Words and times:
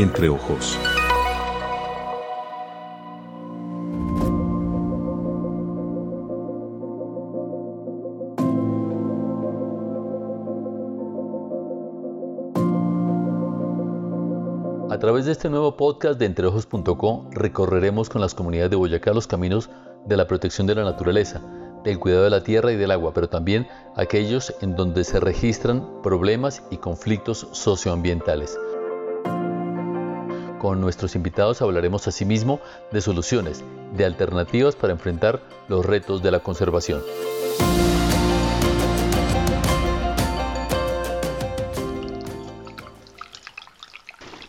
Entre 0.00 0.30
ojos. 0.30 0.78
A 14.88 14.98
través 14.98 15.26
de 15.26 15.32
este 15.32 15.50
nuevo 15.50 15.76
podcast 15.76 16.18
de 16.18 16.24
entreojos.co 16.24 17.26
recorreremos 17.32 18.08
con 18.08 18.22
las 18.22 18.34
comunidades 18.34 18.70
de 18.70 18.76
Boyacá 18.76 19.12
los 19.12 19.26
caminos 19.26 19.68
de 20.06 20.16
la 20.16 20.26
protección 20.26 20.66
de 20.66 20.76
la 20.76 20.84
naturaleza, 20.84 21.42
del 21.84 21.98
cuidado 21.98 22.24
de 22.24 22.30
la 22.30 22.42
tierra 22.42 22.72
y 22.72 22.76
del 22.76 22.92
agua, 22.92 23.12
pero 23.12 23.28
también 23.28 23.68
aquellos 23.96 24.54
en 24.62 24.76
donde 24.76 25.04
se 25.04 25.20
registran 25.20 26.00
problemas 26.02 26.62
y 26.70 26.78
conflictos 26.78 27.48
socioambientales. 27.52 28.56
Con 30.60 30.78
nuestros 30.78 31.16
invitados 31.16 31.62
hablaremos 31.62 32.06
asimismo 32.06 32.60
de 32.92 33.00
soluciones, 33.00 33.64
de 33.96 34.04
alternativas 34.04 34.76
para 34.76 34.92
enfrentar 34.92 35.40
los 35.68 35.86
retos 35.86 36.22
de 36.22 36.30
la 36.30 36.40
conservación. 36.40 37.00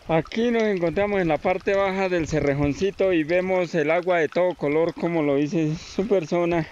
Aquí 0.06 0.50
nos 0.50 0.64
encontramos 0.64 1.22
en 1.22 1.28
la 1.28 1.38
parte 1.38 1.74
baja 1.74 2.10
del 2.10 2.28
cerrejoncito 2.28 3.14
y 3.14 3.24
vemos 3.24 3.74
el 3.74 3.90
agua 3.90 4.18
de 4.18 4.28
todo 4.28 4.54
color 4.54 4.92
como 4.92 5.22
lo 5.22 5.36
dice 5.36 5.74
su 5.76 6.06
persona. 6.06 6.66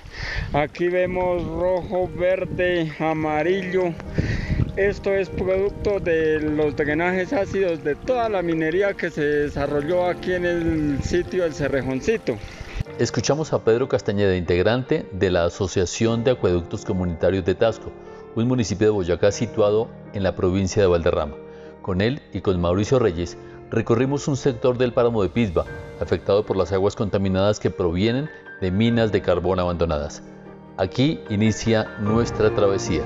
Aquí 0.53 0.89
vemos 0.89 1.43
rojo, 1.47 2.11
verde, 2.15 2.93
amarillo. 2.99 3.95
Esto 4.81 5.13
es 5.13 5.29
producto 5.29 6.01
de 6.01 6.41
los 6.41 6.75
drenajes 6.75 7.35
ácidos 7.35 7.85
de 7.85 7.97
toda 7.97 8.31
la 8.31 8.41
minería 8.41 8.95
que 8.95 9.11
se 9.11 9.23
desarrolló 9.23 10.07
aquí 10.07 10.33
en 10.33 10.47
el 10.47 11.03
sitio 11.03 11.43
del 11.43 11.53
cerrejoncito. 11.53 12.39
Escuchamos 12.99 13.53
a 13.53 13.63
Pedro 13.63 13.89
Castañeda, 13.91 14.35
integrante 14.35 15.05
de 15.13 15.31
la 15.31 15.45
Asociación 15.45 16.25
de 16.25 16.31
Acueductos 16.31 16.87
Comunitarios 16.87 17.45
de 17.45 17.55
Tasco, 17.55 17.93
un 18.35 18.49
municipio 18.49 18.87
de 18.87 18.93
Boyacá 18.93 19.33
situado 19.33 19.91
en 20.15 20.23
la 20.23 20.35
provincia 20.35 20.81
de 20.81 20.89
Valderrama. 20.89 21.37
Con 21.83 22.01
él 22.01 22.23
y 22.33 22.41
con 22.41 22.59
Mauricio 22.59 22.99
Reyes 22.99 23.37
recorrimos 23.71 24.29
un 24.29 24.39
sector 24.39 24.79
del 24.79 24.95
páramo 24.95 25.23
de 25.23 25.29
Pisba, 25.29 25.67
afectado 26.01 26.47
por 26.47 26.57
las 26.57 26.73
aguas 26.73 26.97
contaminadas 26.97 27.61
que 27.61 27.69
provienen 27.69 28.31
de 28.63 28.71
minas 28.71 29.13
de 29.13 29.21
carbón 29.21 29.61
abandonadas. 29.61 30.23
Aquí 30.79 31.21
inicia 31.29 31.99
nuestra 32.01 32.55
travesía. 32.55 33.03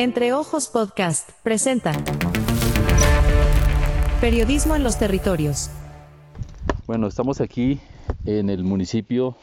Entre 0.00 0.32
Ojos 0.32 0.68
Podcast 0.68 1.28
presenta 1.42 1.92
Periodismo 4.18 4.74
en 4.74 4.82
los 4.82 4.98
territorios. 4.98 5.68
Bueno, 6.86 7.06
estamos 7.06 7.42
aquí 7.42 7.80
en 8.24 8.48
el 8.48 8.64
municipio 8.64 9.36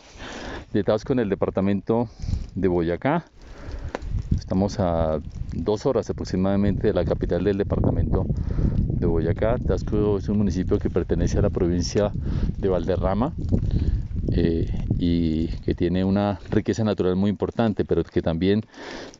de 0.73 0.83
Tasco, 0.83 1.14
en 1.14 1.19
el 1.19 1.30
departamento 1.30 2.09
de 2.55 2.69
Boyacá. 2.69 3.25
Estamos 4.36 4.80
a 4.80 5.19
dos 5.53 5.86
horas 5.86 6.09
aproximadamente 6.09 6.88
de 6.88 6.94
la 6.94 7.05
capital 7.05 7.44
del 7.44 7.59
departamento 7.59 8.25
de 8.77 9.05
Boyacá. 9.05 9.59
Tasco 9.59 10.17
es 10.17 10.27
un 10.27 10.39
municipio 10.39 10.80
que 10.80 10.89
pertenece 10.89 11.38
a 11.38 11.44
la 11.44 11.52
provincia 11.52 12.11
de 12.58 12.67
Valderrama 12.67 13.31
eh, 14.31 14.70
y 15.00 15.47
que 15.64 15.73
tiene 15.73 16.03
una 16.03 16.39
riqueza 16.50 16.83
natural 16.83 17.16
muy 17.16 17.30
importante, 17.30 17.86
pero 17.86 18.03
que 18.03 18.22
también 18.22 18.64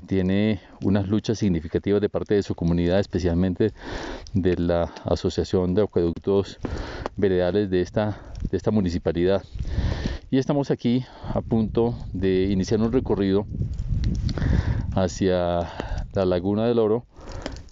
tiene 0.05 0.59
unas 0.81 1.08
luchas 1.08 1.39
significativas 1.39 2.02
de 2.02 2.09
parte 2.09 2.36
de 2.36 2.44
su 2.44 2.55
comunidad, 2.55 3.00
especialmente 3.00 3.72
de 4.33 4.58
la 4.58 4.91
Asociación 5.05 5.73
de 5.73 5.83
Acueductos 5.83 6.59
Veredales 7.16 7.69
de 7.69 7.81
esta, 7.81 8.22
de 8.51 8.57
esta 8.57 8.72
municipalidad. 8.72 9.44
Y 10.29 10.40
estamos 10.40 10.72
aquí 10.72 11.06
a 11.34 11.41
punto 11.41 11.95
de 12.13 12.45
iniciar 12.51 12.81
un 12.81 12.91
recorrido 12.91 13.45
hacia 14.94 15.69
la 16.13 16.25
Laguna 16.25 16.66
del 16.66 16.79
Oro 16.79 17.06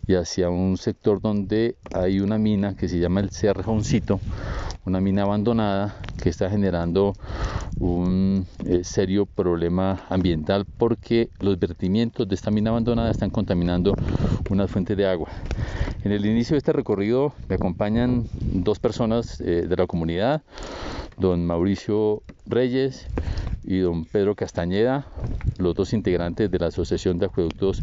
y 0.07 0.15
hacia 0.15 0.49
un 0.49 0.77
sector 0.77 1.21
donde 1.21 1.75
hay 1.93 2.19
una 2.19 2.37
mina 2.37 2.75
que 2.75 2.87
se 2.87 2.99
llama 2.99 3.21
el 3.21 3.31
Cerroncito, 3.31 4.19
una 4.85 5.01
mina 5.01 5.23
abandonada 5.23 5.95
que 6.21 6.29
está 6.29 6.49
generando 6.49 7.13
un 7.79 8.45
eh, 8.65 8.83
serio 8.83 9.25
problema 9.25 10.05
ambiental 10.09 10.65
porque 10.77 11.29
los 11.39 11.59
vertimientos 11.59 12.27
de 12.27 12.35
esta 12.35 12.51
mina 12.51 12.69
abandonada 12.69 13.11
están 13.11 13.29
contaminando 13.29 13.95
una 14.49 14.67
fuente 14.67 14.95
de 14.95 15.07
agua. 15.07 15.29
En 16.03 16.11
el 16.11 16.25
inicio 16.25 16.53
de 16.53 16.59
este 16.59 16.71
recorrido 16.71 17.33
me 17.49 17.55
acompañan 17.55 18.27
dos 18.39 18.79
personas 18.79 19.41
eh, 19.41 19.65
de 19.67 19.75
la 19.75 19.87
comunidad, 19.87 20.43
don 21.17 21.45
Mauricio 21.45 22.23
Reyes 22.45 23.07
y 23.63 23.79
don 23.79 24.05
Pedro 24.05 24.35
Castañeda, 24.35 25.07
los 25.57 25.75
dos 25.75 25.93
integrantes 25.93 26.51
de 26.51 26.59
la 26.59 26.67
Asociación 26.67 27.17
de 27.17 27.25
Acueductos 27.25 27.81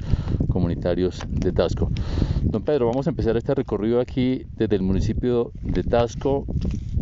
Comunitarios 0.48 1.20
de 1.28 1.53
Tasco. 1.53 1.91
Don 2.43 2.62
Pedro, 2.62 2.87
vamos 2.87 3.06
a 3.06 3.10
empezar 3.10 3.37
este 3.37 3.54
recorrido 3.54 4.00
aquí 4.00 4.47
desde 4.56 4.76
el 4.76 4.82
municipio 4.82 5.50
de 5.62 5.82
Tasco, 5.82 6.44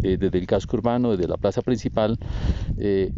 eh, 0.03 0.17
desde 0.19 0.39
el 0.39 0.47
casco 0.47 0.77
urbano, 0.77 1.11
desde 1.11 1.29
la 1.29 1.37
plaza 1.37 1.63
principal. 1.63 2.19
Eh, 2.79 3.13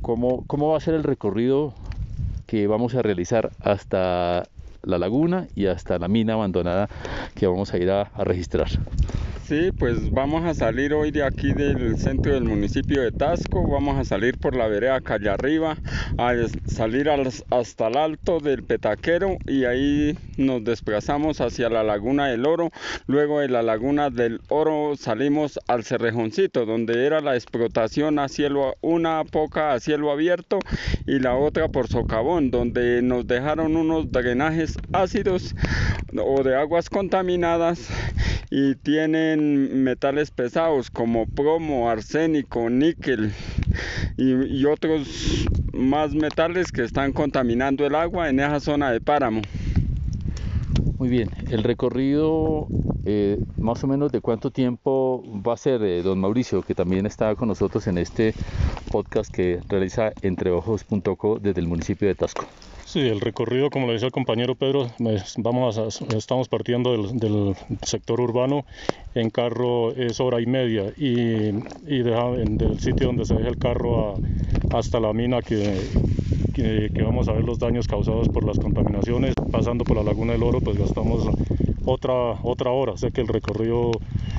¿cómo, 0.00 0.44
¿Cómo 0.46 0.68
va 0.68 0.76
a 0.78 0.80
ser 0.80 0.94
el 0.94 1.02
recorrido 1.02 1.74
que 2.46 2.66
vamos 2.66 2.94
a 2.94 3.02
realizar 3.02 3.50
hasta 3.60 4.44
la 4.82 4.98
laguna 4.98 5.48
y 5.54 5.66
hasta 5.66 5.98
la 5.98 6.08
mina 6.08 6.34
abandonada 6.34 6.88
que 7.34 7.46
vamos 7.46 7.72
a 7.72 7.78
ir 7.78 7.90
a, 7.90 8.10
registrar? 8.24 8.68
Sí, 9.44 9.70
pues 9.76 10.12
vamos 10.12 10.44
a 10.44 10.54
salir 10.54 10.94
hoy 10.94 11.10
de 11.10 11.24
aquí 11.24 11.52
del 11.52 11.98
centro 11.98 12.32
del 12.32 12.44
municipio 12.44 13.02
de 13.02 13.10
Tasco, 13.10 13.66
vamos 13.68 13.98
a 13.98 14.04
salir 14.04 14.38
por 14.38 14.56
la 14.56 14.66
vereda 14.68 15.00
calle 15.00 15.28
arriba, 15.28 15.76
a 16.18 16.34
salir 16.66 17.08
hasta 17.50 17.88
el 17.88 17.96
alto 17.96 18.40
del 18.40 18.62
Petaquero 18.62 19.36
y 19.46 19.64
ahí 19.64 20.18
nos 20.36 20.64
desplazamos 20.64 21.40
hacia 21.40 21.68
la 21.68 21.82
laguna 21.82 22.28
del 22.28 22.46
Oro. 22.46 22.70
Luego 23.06 23.40
de 23.40 23.48
la 23.48 23.62
laguna 23.62 24.10
del 24.10 24.40
Oro 24.48 24.94
salimos 24.96 25.58
al 25.68 25.84
Cerrejoncito, 25.84 26.66
donde 26.66 27.06
era 27.06 27.20
la 27.20 27.34
explotación 27.34 28.18
a 28.18 28.28
cielo, 28.28 28.76
una 28.80 29.24
poca 29.24 29.72
a 29.72 29.80
cielo 29.80 30.10
abierto 30.10 30.58
y 31.06 31.18
la 31.18 31.34
otra 31.34 31.68
por 31.68 31.88
socavón, 31.88 32.50
donde 32.50 33.02
nos 33.02 33.26
dejaron 33.26 33.76
unos 33.76 34.10
drenajes 34.10 34.76
ácidos 34.92 35.54
o 36.16 36.42
de 36.42 36.56
aguas 36.56 36.90
contaminadas 36.90 37.88
y 38.50 38.74
tienen 38.74 39.82
metales 39.82 40.30
pesados 40.30 40.90
como 40.90 41.26
plomo, 41.26 41.88
arsénico, 41.88 42.68
níquel 42.68 43.32
y, 44.18 44.64
otros 44.66 45.46
más 45.72 46.01
metales 46.10 46.72
que 46.72 46.82
están 46.82 47.12
contaminando 47.12 47.86
el 47.86 47.94
agua 47.94 48.28
en 48.28 48.40
esa 48.40 48.58
zona 48.60 48.90
de 48.90 49.00
páramo. 49.00 49.42
Muy 51.02 51.08
bien, 51.08 51.30
el 51.50 51.64
recorrido 51.64 52.68
eh, 53.06 53.36
más 53.58 53.82
o 53.82 53.88
menos 53.88 54.12
de 54.12 54.20
cuánto 54.20 54.52
tiempo 54.52 55.20
va 55.44 55.54
a 55.54 55.56
ser, 55.56 55.82
eh, 55.82 56.00
don 56.00 56.20
Mauricio, 56.20 56.62
que 56.62 56.76
también 56.76 57.06
está 57.06 57.34
con 57.34 57.48
nosotros 57.48 57.88
en 57.88 57.98
este 57.98 58.34
podcast 58.92 59.34
que 59.34 59.58
realiza 59.68 60.12
entreojos.co 60.22 61.40
desde 61.40 61.60
el 61.60 61.66
municipio 61.66 62.06
de 62.06 62.14
Tasco. 62.14 62.46
Sí, 62.84 63.00
el 63.00 63.20
recorrido, 63.20 63.68
como 63.68 63.88
le 63.88 63.94
decía 63.94 64.06
el 64.06 64.12
compañero 64.12 64.54
Pedro, 64.54 64.92
vamos 65.38 65.76
estamos 66.14 66.48
partiendo 66.48 66.92
del, 66.92 67.56
sector 67.82 68.20
urbano, 68.20 68.64
en 69.16 69.30
carro 69.30 69.90
es 69.90 70.20
hora 70.20 70.40
y 70.40 70.46
media 70.46 70.92
y, 70.96 71.48
y 71.84 72.02
del 72.04 72.78
sitio 72.78 73.08
donde 73.08 73.24
se 73.24 73.34
deja 73.34 73.48
el 73.48 73.58
carro 73.58 74.14
hasta 74.72 75.00
la 75.00 75.12
mina 75.12 75.42
que, 75.42 75.80
que, 76.52 76.90
vamos 77.02 77.28
a 77.28 77.32
ver 77.32 77.44
los 77.44 77.58
daños 77.58 77.88
causados 77.88 78.28
por 78.28 78.44
las 78.44 78.58
contaminaciones, 78.58 79.34
pasando 79.50 79.84
por 79.84 79.96
la 79.96 80.02
Laguna 80.02 80.32
del 80.32 80.42
Oro, 80.42 80.60
pues 80.60 80.78
gastamos 80.78 81.26
otra, 81.84 82.38
otra 82.42 82.70
hora, 82.70 82.96
sé 82.96 83.10
que 83.10 83.20
el 83.20 83.28
recorrido 83.28 83.92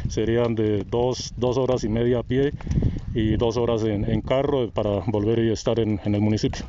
serían 0.09 0.55
de 0.55 0.83
dos, 0.83 1.33
dos 1.37 1.57
horas 1.57 1.83
y 1.83 1.89
media 1.89 2.19
a 2.19 2.23
pie 2.23 2.51
y 3.13 3.35
dos 3.37 3.57
horas 3.57 3.83
en, 3.83 4.21
carro 4.21 4.69
para 4.69 5.01
volver 5.07 5.39
y 5.39 5.51
estar 5.51 5.79
en 5.79 5.99
el 6.03 6.21
municipio. 6.21 6.65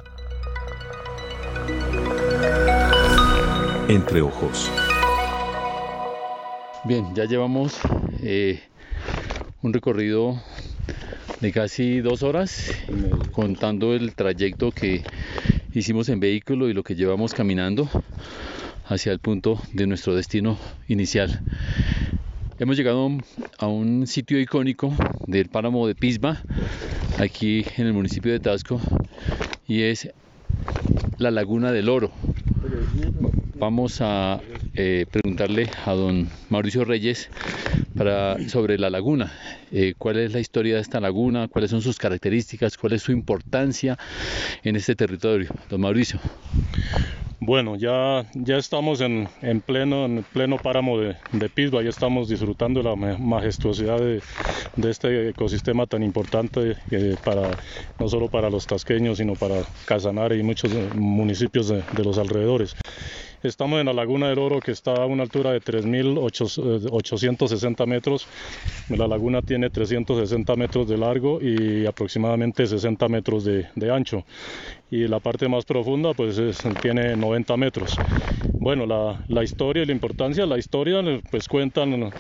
Entre 3.89 4.23
ojos. 4.23 4.71
Bien, 6.85 7.15
ya 7.15 7.25
llevamos 7.25 7.79
eh, 8.23 8.61
un 9.63 9.73
recorrido 9.73 10.39
de 11.41 11.53
casi 11.53 12.01
dos 12.01 12.23
horas, 12.23 12.71
contando 13.33 13.95
el 13.95 14.15
trayecto 14.15 14.71
que 14.71 15.03
hicimos 15.75 16.09
en 16.09 16.21
vehículo 16.21 16.69
y 16.69 16.75
lo 16.75 16.83
que 16.83 16.95
llevamos 16.95 17.35
caminando 17.35 17.89
hacia 18.87 19.13
el 19.13 19.19
punto 19.19 19.61
de 19.73 19.87
nuestro 19.87 20.15
destino 20.15 20.59
inicial. 20.89 21.41
Hemos 22.59 22.77
llegado 22.77 23.11
a 23.59 23.67
un 23.67 24.07
sitio 24.07 24.41
icónico 24.41 24.95
del 25.27 25.49
páramo 25.49 25.87
de 25.87 25.95
Pisba, 25.95 26.41
aquí 27.19 27.65
en 27.77 27.87
el 27.87 27.93
municipio 27.93 28.33
de 28.33 28.41
Tasco, 28.41 28.81
y 29.67 29.83
es 29.83 30.09
la 31.19 31.31
Laguna 31.31 31.73
del 31.73 31.89
Oro. 31.89 32.13
Vamos 33.59 34.01
a 34.01 34.41
eh, 34.77 35.07
preguntarle 35.11 35.71
a 35.87 35.93
don 35.93 36.29
Mauricio 36.49 36.85
Reyes 36.85 37.31
sobre 38.49 38.79
la 38.79 38.91
laguna. 38.91 39.33
Eh, 39.73 39.95
¿Cuál 39.97 40.19
es 40.19 40.33
la 40.33 40.41
historia 40.41 40.77
de 40.77 40.81
esta 40.81 41.01
laguna? 41.01 41.49
¿Cuáles 41.49 41.71
son 41.71 41.83
sus 41.83 41.99
características? 41.99 42.77
¿Cuál 42.77 42.95
es 42.95 43.03
su 43.03 43.13
importancia 43.13 43.99
en 44.63 44.77
este 44.77 44.95
territorio? 44.95 45.51
Don 45.69 45.81
Mauricio. 45.81 46.19
Bueno, 47.41 47.77
ya, 47.77 48.25
ya 48.35 48.57
estamos 48.57 49.03
en, 49.03 49.29
en 49.43 49.61
pleno, 49.61 50.07
en 50.07 50.25
pleno 50.33 50.57
páramo 50.57 50.99
de, 50.99 51.17
de 51.33 51.49
Pisba, 51.51 51.83
ya 51.83 51.91
estamos 51.91 52.29
disfrutando 52.29 52.83
de 52.83 52.89
la 52.89 52.97
majestuosidad 52.97 53.99
de, 54.01 54.23
este 54.91 55.29
ecosistema 55.29 55.87
tan 55.87 56.03
importante 56.03 56.77
eh, 56.91 57.17
para, 57.23 57.51
no 57.99 58.09
solo 58.09 58.29
para 58.29 58.49
los 58.49 58.67
tasqueños, 58.67 59.19
sino 59.19 59.35
para 59.35 59.57
Casanare 59.85 60.39
y 60.39 60.43
muchos 60.43 60.73
municipios 60.95 61.69
de, 61.69 61.83
de 61.95 62.05
los 62.05 62.17
alrededores. 62.17 62.77
Estamos 63.45 63.79
en 63.79 63.85
la 63.85 63.93
Laguna 63.93 64.31
del 64.31 64.39
Oro 64.39 64.59
que 64.59 64.71
está 64.71 64.95
a 64.95 65.05
una 65.05 65.25
altura 65.25 65.53
de 65.53 65.61
3.860 65.61 67.87
metros. 67.87 68.27
La 68.89 69.07
laguna 69.07 69.43
tiene 69.43 69.69
360 69.69 70.57
metros 70.57 70.89
de 70.89 70.97
largo 70.97 71.43
y 71.43 71.85
aproximadamente 71.85 72.67
60 72.67 73.07
metros 73.09 73.45
de, 73.45 73.67
de 73.75 73.93
ancho. 73.93 74.25
Y 74.91 75.07
la 75.09 75.21
parte 75.21 75.47
más 75.47 75.67
profunda 75.67 76.15
pues 76.15 76.39
es, 76.39 76.63
tiene 76.81 77.17
90 77.17 77.55
metros. 77.59 77.95
Bueno, 78.55 78.87
la, 78.87 79.23
la 79.29 79.45
historia 79.45 79.83
y 79.83 79.87
la 79.87 79.93
importancia, 79.93 80.47
la 80.47 80.57
historia 80.57 81.03
pues 81.31 81.47
cuentan 81.47 82.15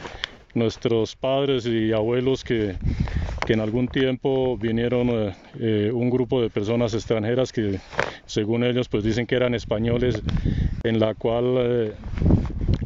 nuestros 0.52 1.16
padres 1.16 1.64
y 1.64 1.90
abuelos 1.92 2.44
que, 2.44 2.76
que 3.44 3.52
en 3.52 3.60
algún 3.60 3.88
tiempo 3.88 4.56
vinieron 4.58 5.10
eh, 5.10 5.36
eh, 5.54 5.90
un 5.92 6.10
grupo 6.10 6.40
de 6.40 6.50
personas 6.50 6.94
extranjeras 6.94 7.52
que 7.52 7.80
según 8.26 8.64
ellos 8.64 8.88
pues 8.88 9.04
dicen 9.04 9.26
que 9.26 9.36
eran 9.36 9.54
españoles 9.54 10.22
en 10.82 10.98
la 10.98 11.14
cual 11.14 11.96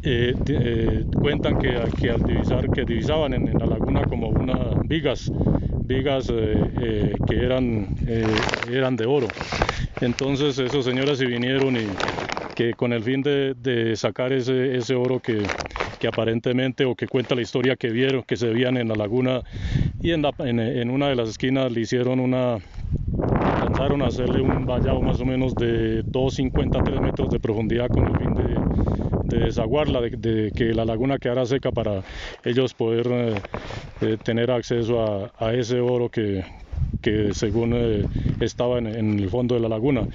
eh, 0.03 1.05
cuentan 1.19 1.57
que, 1.57 1.93
que, 1.97 2.09
al 2.11 2.23
divisar 2.23 2.69
que 2.71 2.85
divisaban 2.85 3.33
en, 3.33 3.47
en 3.47 3.57
la 3.59 3.65
laguna 3.65 4.03
como 4.05 4.29
unas 4.29 4.77
vigas 4.87 5.31
vigas 5.85 6.27
que 6.27 7.35
eran 7.35 7.87
eran 8.05 8.95
de 8.95 9.05
oro. 9.05 9.33
Entonces 9.99 10.59
esos 10.59 10.85
señores 10.85 11.17
se 11.17 11.25
vinieron 11.25 11.75
y 11.77 11.99
que 12.53 12.75
con 12.75 12.93
el 12.93 13.03
fin 13.03 13.21
de, 13.23 13.53
de 13.55 13.95
sacar 13.95 14.33
ese, 14.33 14.75
ese 14.77 14.95
oro 14.95 15.19
que, 15.19 15.51
que 15.99 16.07
aparentemente 16.07 16.85
o 16.85 16.95
que 16.95 17.07
cuenta 17.07 17.35
la 17.35 17.41
historia 17.41 17.75
que 17.75 17.89
vieron, 17.89 18.23
que 18.23 18.37
se 18.37 18.47
veían 18.47 18.77
en 18.77 18.87
la 18.87 18.95
laguna 18.95 19.41
y 20.01 20.11
en, 20.11 20.21
la, 20.21 20.33
en, 20.39 20.59
en 20.59 20.89
una 20.89 21.09
de 21.09 21.15
las 21.15 21.29
esquinas 21.29 21.71
le 21.71 21.81
hicieron 21.81 22.19
una, 22.19 22.57
alcanzaron 23.43 24.01
a 24.01 24.07
hacerle 24.07 24.41
un 24.41 24.65
vallado 24.65 25.01
más 25.01 25.19
o 25.19 25.25
menos 25.25 25.53
de 25.55 26.03
2,50 26.05 26.83
3 26.83 27.01
metros 27.01 27.29
de 27.29 27.39
profundidad 27.39 27.87
con 27.87 28.07
el 28.07 28.17
fin 28.17 28.33
de, 28.33 29.37
de 29.37 29.45
desaguarla, 29.45 30.01
de, 30.01 30.09
de, 30.11 30.51
que 30.51 30.73
la 30.73 30.85
laguna 30.85 31.17
quedara 31.17 31.45
seca 31.45 31.71
para 31.71 32.01
ellos 32.43 32.73
poder 32.73 33.07
eh, 33.11 33.41
eh, 34.01 34.17
tener 34.23 34.51
acceso 34.51 35.01
a, 35.01 35.31
a, 35.37 35.53
ese 35.53 35.79
oro 35.79 36.09
que, 36.09 36.43
que 37.01 37.33
según 37.33 37.73
eh, 37.73 38.05
estaba 38.39 38.79
en, 38.79 38.87
el 38.87 39.29
fondo 39.29 39.55
de 39.55 39.61
la 39.61 39.69
laguna. 39.69 40.07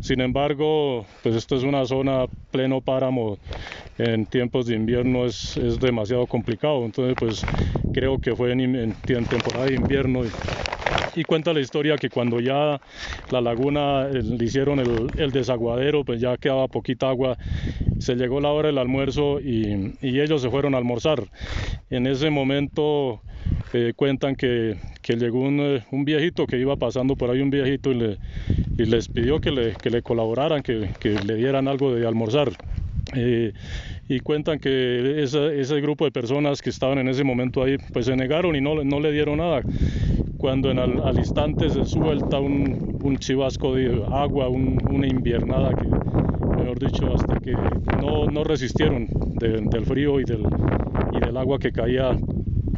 Sin 0.00 0.20
embargo, 0.20 1.06
pues 1.22 1.34
esto 1.34 1.56
es 1.56 1.62
una 1.62 1.84
zona 1.84 2.26
pleno 2.50 2.80
páramo, 2.80 3.38
en 3.98 4.26
tiempos 4.26 4.66
de 4.66 4.74
invierno 4.74 5.24
es, 5.24 5.56
es 5.56 5.80
demasiado 5.80 6.26
complicado, 6.26 6.84
entonces 6.84 7.16
pues 7.18 7.44
creo 7.92 8.18
que 8.18 8.34
fue 8.34 8.52
en, 8.52 8.60
en 8.60 8.94
temporada 9.26 9.66
de 9.66 9.74
invierno 9.74 10.24
y, 11.16 11.24
cuenta 11.24 11.52
la 11.52 11.60
historia 11.60 11.96
que 11.96 12.10
cuando 12.10 12.40
ya 12.40 12.80
la 13.30 13.40
laguna 13.40 14.08
le 14.08 14.44
hicieron 14.44 14.78
el, 14.78 15.10
el, 15.16 15.32
desaguadero, 15.32 16.04
pues 16.04 16.20
ya 16.20 16.36
quedaba 16.36 16.68
poquita 16.68 17.08
agua, 17.08 17.36
se 17.98 18.14
llegó 18.14 18.40
la 18.40 18.50
hora 18.50 18.68
del 18.68 18.78
almuerzo 18.78 19.40
y, 19.40 19.94
ellos 20.02 20.42
se 20.42 20.50
fueron 20.50 20.74
a 20.74 20.78
almorzar. 20.78 21.24
En 21.90 22.06
ese 22.06 22.30
momento 22.30 23.20
eh, 23.72 23.92
cuentan 23.94 24.36
que, 24.36 24.76
que 25.02 25.16
llegó 25.16 25.40
un, 25.40 25.60
eh, 25.60 25.84
un, 25.90 26.04
viejito 26.04 26.46
que 26.46 26.58
iba 26.58 26.76
pasando 26.76 27.16
por 27.16 27.30
ahí, 27.30 27.40
un 27.40 27.50
viejito, 27.50 27.90
y, 27.90 27.94
le, 27.94 28.18
y 28.78 28.84
les 28.86 29.08
pidió 29.08 29.40
que 29.40 29.50
le, 29.50 30.02
colaboraran, 30.02 30.62
que, 30.62 30.88
le 31.02 31.34
dieran 31.34 31.68
algo 31.68 31.94
de 31.94 32.06
almorzar. 32.06 32.50
Eh, 33.14 33.52
y 34.08 34.20
cuentan 34.20 34.58
que 34.58 35.22
ese 35.22 35.80
grupo 35.80 36.04
de 36.04 36.10
personas 36.10 36.60
que 36.60 36.70
estaban 36.70 36.98
en 36.98 37.08
ese 37.08 37.24
momento 37.24 37.62
ahí, 37.62 37.76
pues 37.92 38.06
se 38.06 38.16
negaron 38.16 38.56
y 38.56 38.60
no 38.60 39.00
le 39.00 39.12
dieron 39.12 39.38
nada. 39.38 39.62
Cuando 40.38 40.70
en 40.70 40.78
al, 40.78 41.02
al 41.02 41.18
instante 41.18 41.70
se 41.70 41.84
suelta 41.84 42.38
un, 42.38 42.98
un, 43.02 43.16
chivasco 43.16 43.74
de 43.74 44.04
agua, 44.10 44.48
un, 44.48 44.78
una 44.90 45.06
inviernada 45.06 45.70
que, 45.74 45.88
mejor 46.56 46.78
dicho, 46.78 47.12
hasta 47.14 47.38
que 47.40 47.52
no, 48.00 48.26
no 48.26 48.44
resistieron 48.44 49.08
de, 49.34 49.60
del 49.62 49.84
frío 49.86 50.20
y 50.20 50.24
del, 50.24 50.42
y 51.12 51.20
del 51.20 51.36
agua 51.36 51.58
que 51.58 51.72
caía 51.72 52.16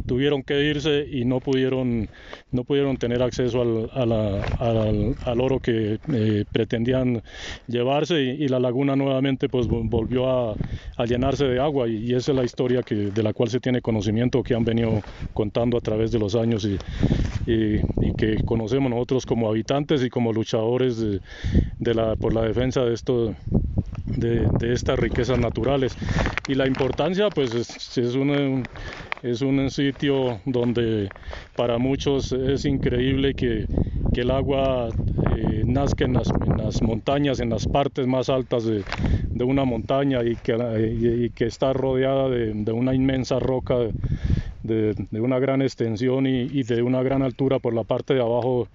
tuvieron 0.09 0.41
que 0.41 0.63
irse 0.63 1.05
y 1.07 1.23
no 1.23 1.39
pudieron, 1.39 2.09
no 2.51 2.63
pudieron 2.63 2.97
tener 2.97 3.21
acceso 3.21 3.61
al, 3.61 3.91
al, 5.23 5.39
oro 5.39 5.59
que 5.59 5.99
eh, 6.11 6.45
pretendían 6.51 7.21
llevarse 7.67 8.19
y, 8.19 8.47
la 8.47 8.59
laguna 8.59 8.95
nuevamente 8.95 9.49
pues 9.49 9.67
volvió 9.67 10.27
a, 10.27 10.55
llenarse 11.05 11.45
de 11.45 11.59
agua. 11.59 11.87
Y, 11.87 12.15
esa 12.15 12.31
es 12.31 12.37
la 12.37 12.43
historia 12.43 12.81
que, 12.81 12.95
de 12.95 13.21
la 13.21 13.33
cual 13.33 13.49
se 13.49 13.59
tiene 13.59 13.81
conocimiento 13.81 14.41
que 14.41 14.55
han 14.55 14.65
venido 14.65 14.99
contando 15.35 15.77
a 15.77 15.81
través 15.81 16.11
de 16.11 16.17
los 16.17 16.33
años 16.33 16.65
y, 16.65 16.79
y 17.45 18.13
que 18.17 18.43
conocemos 18.45 18.89
nosotros 18.89 19.27
como 19.27 19.47
habitantes 19.47 20.03
y 20.03 20.09
como 20.09 20.33
luchadores 20.33 20.97
de, 20.99 21.93
la, 21.93 22.15
por 22.15 22.33
la 22.33 22.41
defensa 22.41 22.83
de 22.83 22.95
esto 22.95 23.35
de, 24.19 24.47
estas 24.61 24.99
riquezas 24.99 25.39
naturales. 25.39 25.95
Y 26.47 26.55
la 26.55 26.67
importancia 26.67 27.29
pues 27.29 27.53
es, 27.53 28.15
un, 28.15 28.63
es 29.23 29.41
un 29.41 29.69
sitio 29.69 30.39
donde 30.45 31.09
para 31.55 31.77
muchos 31.77 32.31
es 32.31 32.65
increíble 32.65 33.33
que, 33.33 33.65
que 34.13 34.21
el 34.21 34.31
agua 34.31 34.89
eh, 35.37 35.63
nazca 35.65 36.05
en 36.05 36.13
las, 36.13 36.31
montañas, 36.81 37.39
en 37.39 37.49
las 37.49 37.67
partes 37.67 38.07
más 38.07 38.29
altas 38.29 38.65
de, 38.65 38.83
de 39.29 39.43
una 39.43 39.65
montaña 39.65 40.23
y 40.23 40.35
que, 40.35 41.25
y 41.25 41.29
que 41.31 41.45
está 41.45 41.73
rodeada 41.73 42.29
de, 42.29 42.53
de, 42.53 42.71
una 42.71 42.93
inmensa 42.93 43.39
roca 43.39 43.75
de, 44.69 45.19
una 45.19 45.39
gran 45.39 45.61
extensión 45.61 46.27
y, 46.27 46.63
de 46.63 46.81
una 46.81 47.01
gran 47.03 47.21
altura 47.21 47.59
por 47.59 47.73
la 47.73 47.83
parte 47.83 48.13
de 48.13 48.21
abajo, 48.21 48.67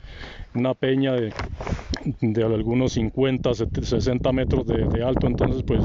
una 0.54 0.74
peña 0.74 1.12
de, 1.12 1.32
de 2.20 2.44
algunos 2.44 2.92
50, 2.92 3.50
60 3.54 4.32
metros 4.32 4.66
de, 4.66 5.02
alto, 5.02 5.26
entonces 5.26 5.62
pues 5.62 5.84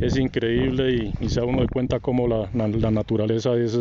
es 0.00 0.18
increíble 0.18 0.92
y, 0.92 1.24
y 1.24 1.28
se 1.28 1.40
da 1.40 1.46
uno 1.46 1.62
de 1.62 1.68
cuenta 1.68 2.00
cómo 2.00 2.28
la, 2.28 2.50
la, 2.52 2.68
la, 2.68 2.90
naturaleza 2.90 3.54
es, 3.54 3.78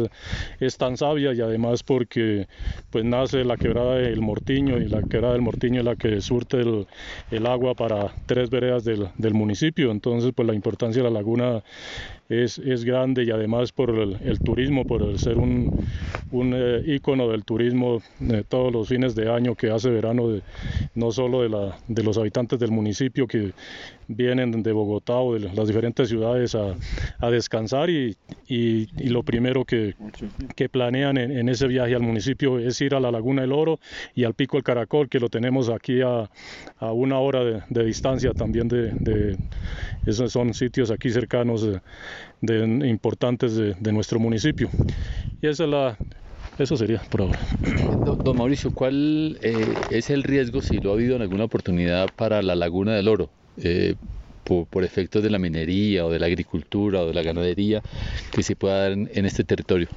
es 0.59 0.77
tan 0.77 0.95
sabia 0.95 1.33
y 1.33 1.41
además 1.41 1.83
porque 1.83 2.47
pues 2.89 3.03
nace 3.03 3.43
la 3.43 3.57
quebrada 3.57 3.95
del 3.95 4.21
Mortiño 4.21 4.77
y 4.77 4.87
la 4.87 5.01
quebrada 5.03 5.33
del 5.33 5.41
Mortiño 5.41 5.79
es 5.79 5.85
la 5.85 5.95
que 5.95 6.21
surte 6.21 6.57
el, 6.57 6.87
el 7.31 7.45
agua 7.45 7.75
para 7.75 8.13
tres 8.25 8.49
veredas 8.49 8.85
del, 8.85 9.09
del 9.17 9.33
municipio, 9.33 9.91
entonces 9.91 10.31
pues 10.33 10.47
la 10.47 10.55
importancia 10.55 11.03
de 11.03 11.09
la 11.09 11.19
laguna 11.19 11.63
es, 12.29 12.57
es 12.57 12.83
grande 12.83 13.23
y 13.23 13.31
además 13.31 13.71
por 13.71 13.91
el, 13.91 14.17
el 14.23 14.39
turismo, 14.39 14.85
por 14.85 15.03
el 15.03 15.19
ser 15.19 15.37
un, 15.37 15.71
un 16.31 16.53
eh, 16.55 16.81
ícono 16.85 17.29
del 17.29 17.43
turismo 17.43 18.01
de 18.19 18.43
todos 18.43 18.73
los 18.73 18.87
fines 18.87 19.13
de 19.15 19.31
año 19.31 19.55
que 19.55 19.69
hace 19.69 19.89
verano, 19.89 20.29
de, 20.29 20.41
no 20.95 21.11
solo 21.11 21.43
de, 21.43 21.49
la, 21.49 21.77
de 21.87 22.03
los 22.03 22.17
habitantes 22.17 22.59
del 22.59 22.71
municipio 22.71 23.27
que 23.27 23.53
vienen 24.07 24.63
de 24.63 24.71
Bogotá 24.71 25.17
o 25.17 25.33
de 25.33 25.51
las 25.53 25.67
diferentes 25.67 26.09
ciudades 26.09 26.55
a, 26.55 26.75
a 27.19 27.29
descansar 27.29 27.89
y, 27.89 28.15
y, 28.47 28.87
y, 29.03 29.09
lo 29.09 29.23
primero 29.23 29.65
que, 29.65 29.95
que 30.55 30.69
planean 30.69 31.17
en, 31.17 31.31
en, 31.31 31.49
ese 31.49 31.67
viaje 31.67 31.95
al 31.95 32.01
municipio 32.01 32.59
es 32.59 32.79
ir 32.81 32.93
a 32.95 32.99
la 32.99 33.11
Laguna 33.11 33.41
del 33.41 33.51
Oro 33.51 33.79
y 34.13 34.23
al 34.23 34.33
Pico 34.33 34.57
del 34.57 34.63
Caracol, 34.63 35.09
que 35.09 35.19
lo 35.19 35.29
tenemos 35.29 35.69
aquí 35.69 36.01
a, 36.01 36.29
a 36.79 36.91
una 36.91 37.19
hora 37.19 37.43
de, 37.43 37.63
de 37.69 37.83
distancia 37.83 38.31
también 38.33 38.67
de, 38.67 38.91
de, 38.91 39.37
esos 40.05 40.31
son 40.31 40.53
sitios 40.53 40.91
aquí 40.91 41.09
cercanos 41.09 41.67
importantes 42.41 43.55
de, 43.55 43.73
de, 43.73 43.91
nuestro 43.91 44.19
municipio. 44.19 44.69
Y 45.41 45.47
esa 45.47 45.63
es 45.63 45.69
la, 45.69 45.97
eso 46.57 46.77
sería 46.77 47.01
por 47.09 47.21
ahora. 47.21 47.39
Don 48.23 48.37
Mauricio, 48.37 48.71
¿cuál 48.71 49.37
eh, 49.41 49.65
es 49.89 50.09
el 50.09 50.23
riesgo, 50.23 50.61
si 50.61 50.79
lo 50.79 50.91
ha 50.91 50.93
habido 50.93 51.15
en 51.15 51.21
alguna 51.21 51.43
oportunidad, 51.43 52.09
para 52.15 52.41
la 52.41 52.55
Laguna 52.55 52.95
del 52.95 53.07
Oro? 53.07 53.29
Eh, 53.57 53.95
por, 54.45 54.65
por, 54.67 54.83
efectos 54.85 55.21
de 55.23 55.29
la 55.29 55.39
minería 55.39 56.05
o 56.05 56.09
de 56.09 56.19
la 56.19 56.27
agricultura 56.27 57.01
o 57.01 57.07
de 57.07 57.13
la 57.13 57.23
ganadería 57.23 57.81
que 58.31 58.43
se 58.43 58.55
pueda 58.55 58.79
dar 58.83 58.91
en, 58.93 59.09
en 59.13 59.25
este 59.25 59.43
territorio? 59.43 59.87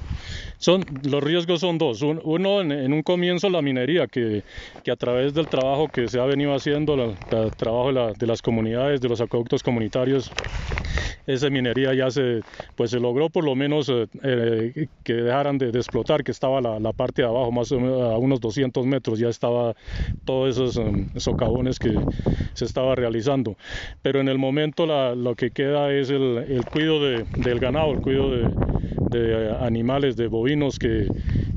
Son, 0.57 0.83
los 1.03 1.23
riesgos 1.23 1.61
son 1.61 1.77
dos. 1.77 2.01
Uno, 2.01 2.59
en, 2.59 2.73
en 2.73 2.91
un 2.91 3.01
comienzo, 3.01 3.49
la 3.49 3.61
minería, 3.61 4.07
que, 4.07 4.43
que, 4.83 4.91
a 4.91 4.97
través 4.97 5.33
del 5.33 5.47
trabajo 5.47 5.87
que 5.87 6.09
se 6.09 6.19
ha 6.19 6.25
venido 6.25 6.53
haciendo, 6.53 6.95
el 6.95 7.51
trabajo 7.55 7.87
de, 7.87 7.93
la, 7.93 8.11
de, 8.11 8.27
las 8.27 8.41
comunidades, 8.41 8.99
de 8.99 9.07
los 9.07 9.21
acueductos 9.21 9.63
comunitarios, 9.63 10.29
esa 11.27 11.49
minería 11.49 11.93
ya 11.93 12.09
se, 12.09 12.41
pues 12.75 12.91
se 12.91 12.99
logró 12.99 13.29
por 13.29 13.45
lo 13.45 13.55
menos 13.55 13.87
eh, 13.89 14.07
eh, 14.23 14.87
que 15.03 15.13
dejaran 15.13 15.57
de, 15.57 15.71
de, 15.71 15.77
explotar, 15.77 16.23
que 16.23 16.31
estaba 16.31 16.59
la, 16.59 16.79
la, 16.79 16.91
parte 16.91 17.21
de 17.21 17.27
abajo, 17.27 17.51
más 17.51 17.71
o 17.71 17.79
menos 17.79 18.01
a 18.01 18.17
unos 18.17 18.41
200 18.41 18.85
metros, 18.85 19.19
ya 19.19 19.29
estaba 19.29 19.75
todos 20.25 20.55
esos 20.55 20.77
um, 20.77 21.07
socavones 21.17 21.77
que 21.77 21.93
se 22.53 22.65
estaba 22.65 22.95
realizando. 22.95 23.55
Pero 24.01 24.19
en 24.19 24.27
el 24.27 24.38
momento 24.39 24.85
lo 25.15 25.35
que 25.35 25.51
queda 25.51 25.91
es 25.91 26.09
el, 26.09 26.37
el 26.47 26.65
de, 26.99 27.25
del 27.37 27.59
ganado, 27.59 27.91
el 27.91 28.01
cuidado 28.01 28.31
de, 28.31 28.49
de 29.11 29.55
animales, 29.59 30.15
de 30.15 30.27
bovinos 30.27 30.79
que, 30.79 31.07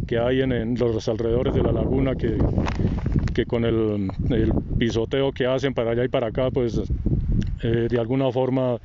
que 0.06 0.18
hay 0.18 0.42
en, 0.42 0.74
los 0.78 1.08
alrededores 1.08 1.54
de 1.54 1.62
la 1.62 1.72
laguna, 1.72 2.14
que, 2.14 2.36
que 3.34 3.46
con 3.46 3.64
el, 3.64 4.10
el, 4.30 4.52
pisoteo 4.78 5.32
que 5.32 5.46
hacen 5.46 5.74
para 5.74 5.92
allá 5.92 6.04
y 6.04 6.08
para 6.08 6.28
acá, 6.28 6.50
pues 6.50 6.80
eh, 7.62 7.86
de 7.88 7.98
alguna 7.98 8.30
forma 8.32 8.78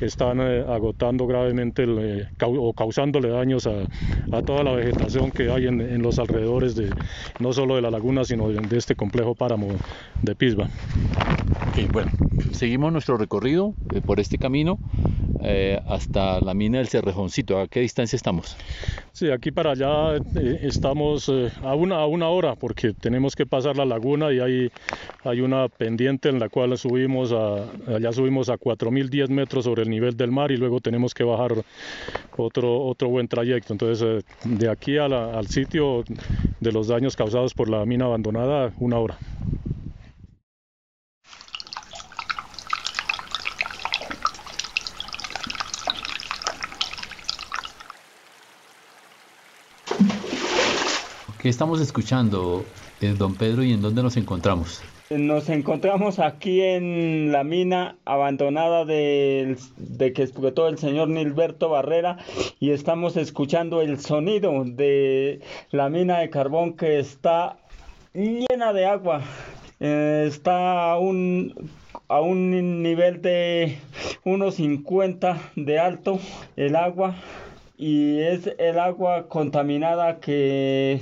están 0.00 0.40
eh, 0.40 0.64
agotando 0.68 1.26
gravemente 1.26 1.84
eh, 1.86 2.28
o 2.40 2.72
causándole 2.72 3.28
daños 3.28 3.66
a, 3.66 4.42
toda 4.42 4.62
la 4.62 4.72
vegetación 4.72 5.30
que 5.30 5.50
hay 5.50 5.66
en, 5.66 6.02
los 6.02 6.18
alrededores 6.18 6.74
de 6.76 6.90
no 7.40 7.52
solo 7.52 7.76
de 7.76 7.82
la 7.82 7.90
laguna, 7.90 8.24
sino 8.24 8.48
de, 8.48 8.76
este 8.76 8.94
complejo 8.94 9.34
páramo 9.34 9.68
de 10.22 10.34
Pisba. 10.34 10.68
Bueno, 11.92 12.10
seguimos 12.52 12.92
nuestro 12.92 13.16
recorrido 13.16 13.74
por 14.06 14.20
este 14.20 14.38
camino 14.38 14.78
eh, 15.42 15.80
hasta 15.86 16.40
la 16.40 16.54
mina 16.54 16.78
del 16.78 16.88
Cerrejoncito. 16.88 17.58
¿A 17.58 17.68
qué 17.68 17.80
distancia 17.80 18.16
estamos? 18.16 18.56
Sí, 19.12 19.30
aquí 19.30 19.50
para 19.50 19.72
allá 19.72 20.16
eh, 20.16 20.60
estamos 20.62 21.28
eh, 21.28 21.50
a, 21.62 21.74
una, 21.74 21.96
a 21.96 22.06
una 22.06 22.28
hora 22.28 22.54
porque 22.54 22.92
tenemos 22.92 23.34
que 23.36 23.46
pasar 23.46 23.76
la 23.76 23.84
laguna 23.84 24.32
y 24.32 24.40
hay, 24.40 24.70
hay 25.24 25.40
una 25.40 25.68
pendiente 25.68 26.28
en 26.28 26.38
la 26.38 26.48
cual 26.48 26.76
subimos 26.78 27.32
a, 27.32 27.64
allá 27.94 28.12
subimos 28.12 28.48
a 28.48 28.58
4.010 28.58 29.28
metros 29.28 29.64
sobre 29.64 29.82
el 29.82 29.90
nivel 29.90 30.16
del 30.16 30.30
mar 30.30 30.50
y 30.52 30.56
luego 30.56 30.80
tenemos 30.80 31.14
que 31.14 31.24
bajar 31.24 31.52
otro, 32.36 32.84
otro 32.84 33.08
buen 33.08 33.28
trayecto. 33.28 33.72
Entonces, 33.72 34.24
de 34.44 34.68
aquí 34.68 34.96
al 34.98 35.46
sitio 35.48 36.04
de 36.60 36.72
los 36.72 36.88
daños 36.88 37.16
causados 37.16 37.54
por 37.54 37.68
la 37.68 37.84
mina 37.86 38.06
abandonada, 38.06 38.72
una 38.78 38.98
hora. 38.98 39.18
¿Qué 51.40 51.48
estamos 51.48 51.80
escuchando, 51.80 52.66
eh, 53.00 53.14
don 53.16 53.34
Pedro, 53.34 53.62
y 53.62 53.72
en 53.72 53.80
dónde 53.80 54.02
nos 54.02 54.18
encontramos? 54.18 54.82
Nos 55.08 55.48
encontramos 55.48 56.18
aquí 56.18 56.60
en 56.60 57.32
la 57.32 57.44
mina 57.44 57.96
abandonada 58.04 58.84
de, 58.84 59.56
de, 59.78 60.12
que 60.12 60.22
explotó 60.22 60.68
el 60.68 60.76
señor 60.76 61.08
Nilberto 61.08 61.70
Barrera 61.70 62.18
y 62.60 62.72
estamos 62.72 63.16
escuchando 63.16 63.80
el 63.80 64.00
sonido 64.00 64.64
de 64.66 65.40
la 65.70 65.88
mina 65.88 66.18
de 66.18 66.28
carbón 66.28 66.74
que 66.74 66.98
está 66.98 67.56
llena 68.12 68.74
de 68.74 68.84
agua. 68.84 69.22
Eh, 69.80 70.26
está 70.28 70.92
a 70.92 70.98
un, 70.98 71.70
a 72.08 72.20
un 72.20 72.82
nivel 72.82 73.22
de 73.22 73.78
unos 74.24 74.56
50 74.56 75.40
de 75.56 75.78
alto 75.78 76.20
el 76.56 76.76
agua 76.76 77.16
y 77.80 78.20
es 78.20 78.46
el 78.58 78.78
agua 78.78 79.26
contaminada 79.26 80.20
que 80.20 81.00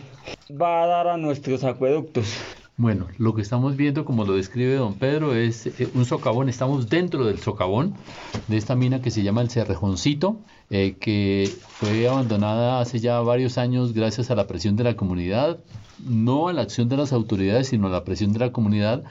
va 0.48 0.84
a 0.84 0.86
dar 0.86 1.08
a 1.08 1.16
nuestros 1.16 1.64
acueductos. 1.64 2.32
Bueno, 2.80 3.08
lo 3.18 3.34
que 3.34 3.42
estamos 3.42 3.76
viendo, 3.76 4.04
como 4.04 4.24
lo 4.24 4.36
describe 4.36 4.76
don 4.76 4.94
Pedro, 4.94 5.34
es 5.34 5.66
eh, 5.66 5.88
un 5.94 6.04
socavón. 6.04 6.48
Estamos 6.48 6.88
dentro 6.88 7.24
del 7.24 7.40
socavón 7.40 7.94
de 8.46 8.56
esta 8.56 8.76
mina 8.76 9.02
que 9.02 9.10
se 9.10 9.24
llama 9.24 9.42
el 9.42 9.50
Cerrejoncito, 9.50 10.38
eh, 10.70 10.94
que 11.00 11.52
fue 11.66 12.06
abandonada 12.06 12.80
hace 12.80 13.00
ya 13.00 13.18
varios 13.18 13.58
años 13.58 13.94
gracias 13.94 14.30
a 14.30 14.36
la 14.36 14.46
presión 14.46 14.76
de 14.76 14.84
la 14.84 14.94
comunidad, 14.94 15.58
no 16.06 16.46
a 16.46 16.52
la 16.52 16.62
acción 16.62 16.88
de 16.88 16.96
las 16.96 17.12
autoridades, 17.12 17.66
sino 17.66 17.88
a 17.88 17.90
la 17.90 18.04
presión 18.04 18.32
de 18.32 18.38
la 18.38 18.52
comunidad, 18.52 19.02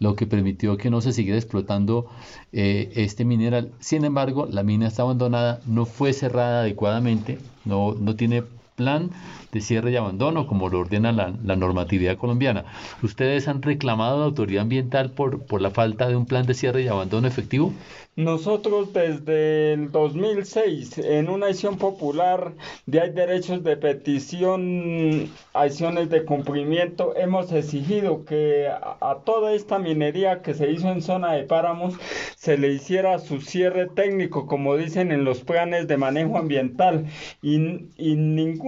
lo 0.00 0.14
que 0.14 0.26
permitió 0.26 0.76
que 0.76 0.90
no 0.90 1.00
se 1.00 1.14
siguiera 1.14 1.38
explotando 1.38 2.10
eh, 2.52 2.92
este 2.94 3.24
mineral. 3.24 3.72
Sin 3.80 4.04
embargo, 4.04 4.46
la 4.50 4.62
mina 4.62 4.86
está 4.86 5.00
abandonada, 5.00 5.62
no 5.64 5.86
fue 5.86 6.12
cerrada 6.12 6.60
adecuadamente, 6.60 7.38
no, 7.64 7.94
no 7.94 8.16
tiene 8.16 8.42
plan 8.78 9.10
de 9.52 9.60
cierre 9.60 9.90
y 9.90 9.96
abandono, 9.96 10.46
como 10.46 10.68
lo 10.68 10.78
ordena 10.78 11.12
la, 11.12 11.34
la, 11.44 11.56
normatividad 11.56 12.16
colombiana. 12.16 12.64
¿Ustedes 13.02 13.48
han 13.48 13.60
reclamado 13.60 14.16
a 14.16 14.20
la 14.20 14.24
autoridad 14.26 14.62
ambiental 14.62 15.10
por, 15.10 15.44
por 15.46 15.60
la 15.60 15.70
falta 15.70 16.08
de 16.08 16.16
un 16.16 16.26
plan 16.26 16.46
de 16.46 16.54
cierre 16.54 16.82
y 16.82 16.88
abandono 16.88 17.26
efectivo? 17.26 17.72
Nosotros 18.18 18.92
desde 18.92 19.74
el 19.74 19.92
2006, 19.92 20.98
en 20.98 21.30
una 21.30 21.46
acción 21.46 21.78
popular 21.78 22.52
de 22.84 23.00
hay 23.00 23.10
derechos 23.10 23.62
de 23.62 23.76
petición, 23.76 25.30
acciones 25.54 26.10
de 26.10 26.24
cumplimiento, 26.24 27.14
hemos 27.16 27.52
exigido 27.52 28.24
que 28.24 28.66
a, 28.68 29.18
toda 29.24 29.54
esta 29.54 29.78
minería 29.78 30.42
que 30.42 30.54
se 30.54 30.68
hizo 30.68 30.90
en 30.90 31.00
zona 31.00 31.34
de 31.34 31.44
páramos 31.44 31.94
se 32.36 32.58
le 32.58 32.72
hiciera 32.72 33.20
su 33.20 33.40
cierre 33.40 33.86
técnico, 33.86 34.48
como 34.48 34.76
dicen 34.76 35.12
en 35.12 35.22
los 35.22 35.44
planes 35.44 35.86
de 35.86 35.96
manejo 35.96 36.38
ambiental, 36.38 37.06
y, 37.40 37.86
y 37.96 38.16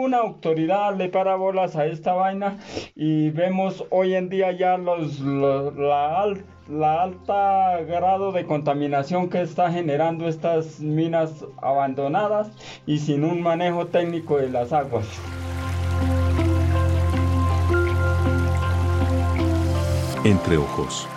ninguna 0.01 0.19
autoridad 0.19 0.97
le 0.97 1.11
para 1.11 1.37
bolas 1.37 1.77
a 1.77 1.85
esta 1.85 2.15
vaina, 2.15 2.57
y 2.97 3.29
vemos 3.31 3.85
hoy 3.91 4.15
en 4.15 4.31
día 4.31 4.51
ya 4.51 4.79
los, 4.79 5.21
los 5.21 5.77
la 5.77 6.35
la 6.71 7.03
alta 7.03 7.81
grado 7.83 8.33
de 8.33 8.47
contaminación 8.47 9.29
que 9.29 9.43
está 9.43 9.71
generando 9.71 10.27
estas 10.27 10.81
minas 10.81 11.45
abandonadas 11.61 12.49
y 12.87 12.99
sin 12.99 13.25
un 13.25 13.43
manejo 13.43 13.89
técnico 13.89 14.39
de 14.39 14.49
las 14.49 14.73
aguas. 14.73 15.07
Entre 20.25 20.57
ojos. 20.57 21.09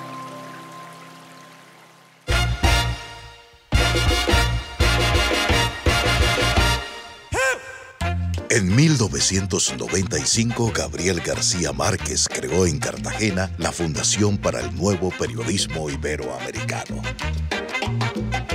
En 8.56 8.76
1995, 8.76 10.72
Gabriel 10.76 11.22
García 11.22 11.74
Márquez 11.74 12.30
creó 12.30 12.68
en 12.68 12.78
Cartagena 12.78 13.52
la 13.58 13.72
Fundación 13.72 14.38
para 14.38 14.60
el 14.60 14.76
Nuevo 14.76 15.10
Periodismo 15.10 15.90
Iberoamericano. 15.90 17.02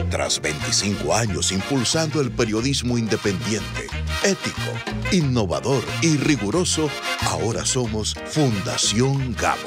Tras 0.09 0.40
25 0.40 1.12
años 1.12 1.50
impulsando 1.50 2.21
el 2.21 2.31
periodismo 2.31 2.97
independiente, 2.97 3.88
ético, 4.23 4.71
innovador 5.11 5.83
y 6.00 6.17
riguroso, 6.17 6.88
ahora 7.23 7.67
somos 7.67 8.14
Fundación 8.26 9.35
Gabo. 9.35 9.59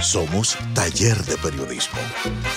Somos 0.00 0.56
taller 0.84 1.24
de 1.24 1.38
periodismo. 1.38 1.98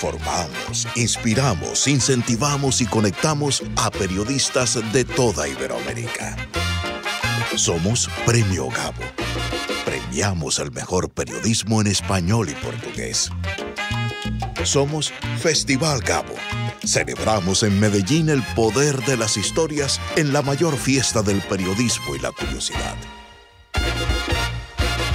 Formamos, 0.00 0.86
inspiramos, 0.96 1.88
incentivamos 1.88 2.82
y 2.82 2.86
conectamos 2.86 3.62
a 3.76 3.90
periodistas 3.90 4.78
de 4.92 5.02
toda 5.06 5.48
Iberoamérica. 5.48 6.36
Somos 7.56 8.10
Premio 8.26 8.68
Gabo. 8.68 9.02
Premiamos 9.86 10.58
el 10.58 10.70
mejor 10.72 11.08
periodismo 11.08 11.80
en 11.80 11.86
español 11.86 12.50
y 12.50 12.54
portugués. 12.56 13.30
Somos 14.62 15.10
Festival 15.40 16.00
Gabo. 16.00 16.34
Celebramos 16.84 17.62
en 17.62 17.80
Medellín 17.80 18.28
el 18.28 18.42
poder 18.54 19.02
de 19.06 19.16
las 19.16 19.38
historias 19.38 19.98
en 20.16 20.34
la 20.34 20.42
mayor 20.42 20.76
fiesta 20.76 21.22
del 21.22 21.40
periodismo 21.40 22.14
y 22.14 22.18
la 22.18 22.32
curiosidad. 22.32 22.96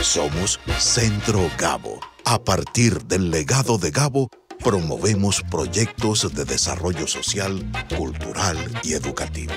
Somos 0.01 0.59
Centro 0.79 1.51
Gabo. 1.59 2.12
A 2.25 2.41
partir 2.41 3.03
del 3.03 3.31
legado 3.31 3.77
de 3.77 3.91
Gabo, 3.91 4.29
promovemos 4.63 5.41
proyectos 5.51 6.33
de 6.33 6.45
desarrollo 6.45 7.05
social, 7.05 7.69
cultural 7.97 8.57
y 8.81 8.93
educativo. 8.93 9.53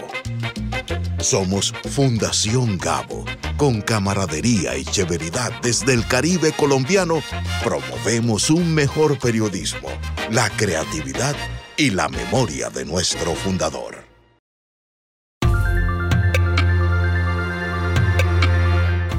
Somos 1.21 1.73
Fundación 1.91 2.77
Gabo. 2.77 3.25
Con 3.57 3.81
camaradería 3.81 4.77
y 4.77 4.85
chéveridad 4.85 5.53
desde 5.63 5.95
el 5.95 6.07
Caribe 6.07 6.53
colombiano, 6.53 7.23
promovemos 7.63 8.51
un 8.51 8.75
mejor 8.75 9.19
periodismo, 9.19 9.89
la 10.31 10.51
creatividad 10.51 11.37
y 11.77 11.91
la 11.91 12.09
memoria 12.09 12.69
de 12.69 12.85
nuestro 12.85 13.35
fundador. 13.35 14.06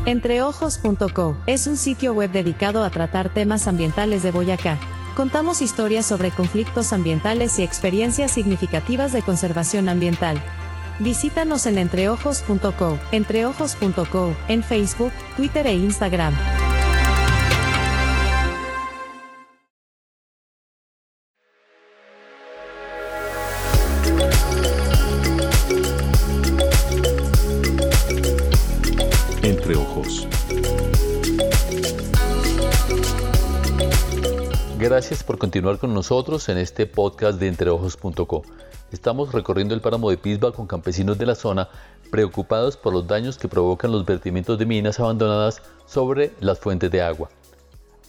Entreojos.co 0.07 1.35
es 1.47 1.67
un 1.67 1.75
sitio 1.75 2.13
web 2.13 2.31
dedicado 2.31 2.85
a 2.85 2.89
tratar 2.89 3.27
temas 3.33 3.67
ambientales 3.67 4.23
de 4.23 4.31
Boyacá. 4.31 4.79
Contamos 5.17 5.61
historias 5.61 6.05
sobre 6.05 6.31
conflictos 6.31 6.93
ambientales 6.93 7.59
y 7.59 7.63
experiencias 7.63 8.31
significativas 8.31 9.11
de 9.11 9.21
conservación 9.21 9.89
ambiental. 9.89 10.41
Visítanos 10.99 11.65
en 11.65 11.77
entreojos.co, 11.77 12.97
entreojos.co, 13.11 14.33
en 14.47 14.63
Facebook, 14.63 15.11
Twitter 15.35 15.67
e 15.67 15.73
Instagram. 15.73 16.33
Gracias 35.07 35.23
por 35.23 35.37
continuar 35.37 35.77
con 35.77 35.93
nosotros 35.93 36.49
en 36.49 36.57
este 36.57 36.85
podcast 36.85 37.39
de 37.39 37.47
entreojos.co. 37.47 38.43
Estamos 38.91 39.31
recorriendo 39.31 39.73
el 39.73 39.79
páramo 39.79 40.09
de 40.09 40.17
Pisba 40.17 40.51
con 40.51 40.67
campesinos 40.67 41.17
de 41.17 41.25
la 41.25 41.35
zona 41.35 41.69
preocupados 42.11 42.75
por 42.75 42.91
los 42.91 43.07
daños 43.07 43.37
que 43.37 43.47
provocan 43.47 43.93
los 43.93 44.05
vertimientos 44.05 44.59
de 44.59 44.65
minas 44.65 44.99
abandonadas 44.99 45.63
sobre 45.85 46.31
las 46.41 46.59
fuentes 46.59 46.91
de 46.91 47.01
agua. 47.01 47.29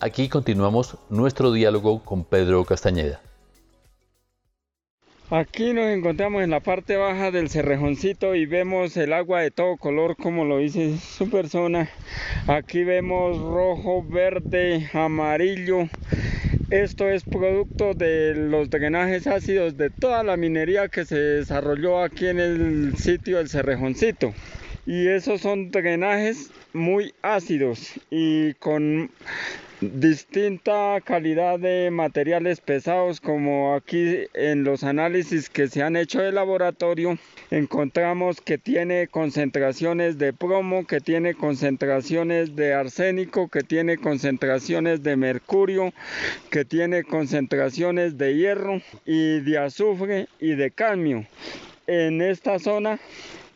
Aquí 0.00 0.28
continuamos 0.28 0.96
nuestro 1.08 1.52
diálogo 1.52 2.02
con 2.02 2.24
Pedro 2.24 2.64
Castañeda. 2.64 3.20
Aquí 5.30 5.72
nos 5.74 5.84
encontramos 5.84 6.42
en 6.42 6.50
la 6.50 6.58
parte 6.58 6.96
baja 6.96 7.30
del 7.30 7.48
cerrejoncito 7.48 8.34
y 8.34 8.46
vemos 8.46 8.96
el 8.96 9.12
agua 9.12 9.42
de 9.42 9.52
todo 9.52 9.76
color 9.76 10.16
como 10.16 10.44
lo 10.44 10.58
dice 10.58 10.98
su 10.98 11.30
persona. 11.30 11.90
Aquí 12.48 12.82
vemos 12.82 13.38
rojo, 13.38 14.02
verde, 14.02 14.90
amarillo. 14.94 15.88
Esto 16.70 17.08
es 17.08 17.24
producto 17.24 17.94
de 17.94 18.34
los 18.34 18.68
drenajes 18.68 19.26
ácidos 19.26 19.78
de 19.78 19.88
toda 19.88 20.22
la 20.22 20.36
minería 20.36 20.88
que 20.88 21.06
se 21.06 21.16
desarrolló 21.18 22.02
aquí 22.02 22.26
en 22.26 22.38
el 22.38 22.94
sitio 22.98 23.38
del 23.38 23.48
cerrejoncito. 23.48 24.34
Y 24.84 25.08
esos 25.08 25.40
son 25.40 25.70
drenajes 25.70 26.50
muy 26.74 27.14
ácidos 27.22 27.92
y 28.10 28.52
con 28.54 29.10
distinta 29.80 31.00
calidad 31.04 31.60
de 31.60 31.90
materiales 31.92 32.60
pesados 32.60 33.20
como 33.20 33.74
aquí 33.74 34.26
en 34.34 34.64
los 34.64 34.82
análisis 34.82 35.48
que 35.48 35.68
se 35.68 35.82
han 35.82 35.94
hecho 35.94 36.20
de 36.20 36.32
laboratorio 36.32 37.16
encontramos 37.50 38.40
que 38.40 38.58
tiene 38.58 39.06
concentraciones 39.06 40.18
de 40.18 40.32
plomo, 40.32 40.84
que 40.86 41.00
tiene 41.00 41.34
concentraciones 41.34 42.56
de 42.56 42.74
arsénico, 42.74 43.48
que 43.48 43.62
tiene 43.62 43.98
concentraciones 43.98 45.02
de 45.02 45.16
mercurio, 45.16 45.92
que 46.50 46.64
tiene 46.64 47.04
concentraciones 47.04 48.18
de 48.18 48.36
hierro 48.36 48.82
y 49.06 49.40
de 49.40 49.58
azufre 49.58 50.28
y 50.40 50.56
de 50.56 50.70
cadmio. 50.72 51.24
En 51.86 52.20
esta 52.20 52.58
zona 52.58 52.98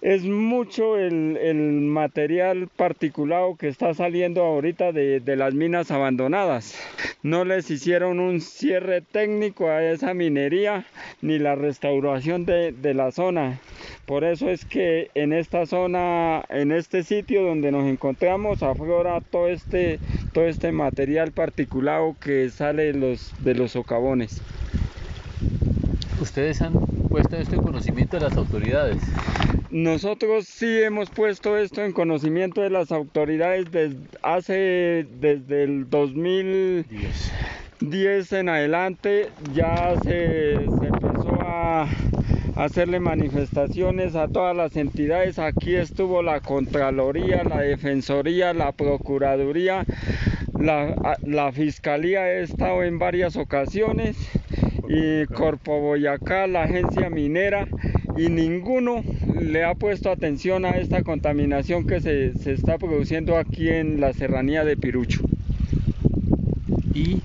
es 0.03 0.25
mucho 0.25 0.99
el, 0.99 1.39
material 1.83 2.69
particulado 2.77 3.55
que 3.55 3.69
está 3.69 3.95
saliendo 3.95 4.43
ahorita 4.43 4.91
de, 4.91 5.23
las 5.37 5.55
minas 5.55 5.93
abandonadas. 5.93 6.75
No 7.23 7.45
les 7.45 7.71
hicieron 7.71 8.19
un 8.19 8.41
cierre 8.41 9.01
técnico 9.01 9.69
a 9.69 9.83
esa 9.85 10.13
minería 10.13 10.85
ni 11.23 11.39
la 11.39 11.55
restauración 11.55 12.45
de, 12.45 12.95
la 12.95 13.13
zona. 13.13 13.61
Por 14.05 14.25
eso 14.25 14.51
es 14.51 14.65
que 14.65 15.11
en 15.15 15.33
esta 15.33 15.67
zona, 15.67 16.45
en 16.49 16.73
este 16.73 17.05
sitio 17.05 17.45
donde 17.45 17.71
nos 17.71 17.85
encontramos, 17.85 18.65
aflora 18.65 19.21
todo 19.21 19.47
este, 19.47 20.01
todo 20.33 20.47
este 20.47 20.73
material 20.73 21.31
particulado 21.31 22.17
que 22.21 22.51
sale 22.51 22.93
de 22.93 22.95
los, 22.95 23.33
de 23.45 23.55
los 23.55 23.71
socavones. 23.71 24.43
¿Ustedes 26.21 26.61
han 26.61 26.73
puesto 27.09 27.37
esto 27.37 27.55
en 27.55 27.63
conocimiento 27.63 28.17
de 28.17 28.25
las 28.25 28.37
autoridades? 28.37 28.99
Nosotros 29.73 30.47
sí 30.47 30.83
hemos 30.83 31.09
puesto 31.09 31.57
esto 31.57 31.83
en 31.83 31.93
conocimiento 31.93 32.61
de 32.61 32.69
las 32.69 32.93
autoridades 32.93 33.73
desde 33.73 33.97
hace 34.21 35.07
desde 35.19 35.63
el 35.63 35.89
2010 35.89 38.33
en 38.33 38.51
adelante 38.51 39.31
ya 39.55 39.95
se, 40.05 40.57
empezó 40.57 41.39
a 41.41 41.89
hacerle 42.57 43.01
manifestaciones 43.01 44.15
a 44.15 44.29
todas 44.29 44.55
las 44.55 44.77
entidades. 44.77 45.39
Aquí 45.39 45.75
estuvo 45.75 46.23
la 46.23 46.41
Contraloría, 46.41 47.43
la 47.43 47.63
Defensoría, 47.63 48.53
la 48.53 48.73
Procuraduría, 48.73 49.87
la, 50.53 51.17
la 51.23 51.51
Fiscalía 51.51 52.21
ha 52.21 52.35
estado 52.35 52.83
en 52.83 52.99
varias 52.99 53.37
ocasiones 53.37 54.19
y 54.87 55.25
Corpo 55.33 55.81
Boyacá, 55.81 56.47
la 56.47 56.65
agencia 56.65 57.09
minera 57.09 57.67
y 58.19 58.29
ninguno 58.29 59.03
le 59.43 59.65
ha 59.65 59.75
puesto 59.75 60.11
atención 60.11 60.65
a 60.65 60.71
esta 60.71 61.03
contaminación 61.03 61.87
que 61.87 62.01
se, 62.01 62.33
está 62.51 62.79
produciendo 62.79 63.37
aquí 63.37 63.69
en 63.69 64.01
la 64.01 64.13
serranía 64.13 64.65
de 64.65 64.77
Pirucho. 64.77 65.21
Y 66.95 67.21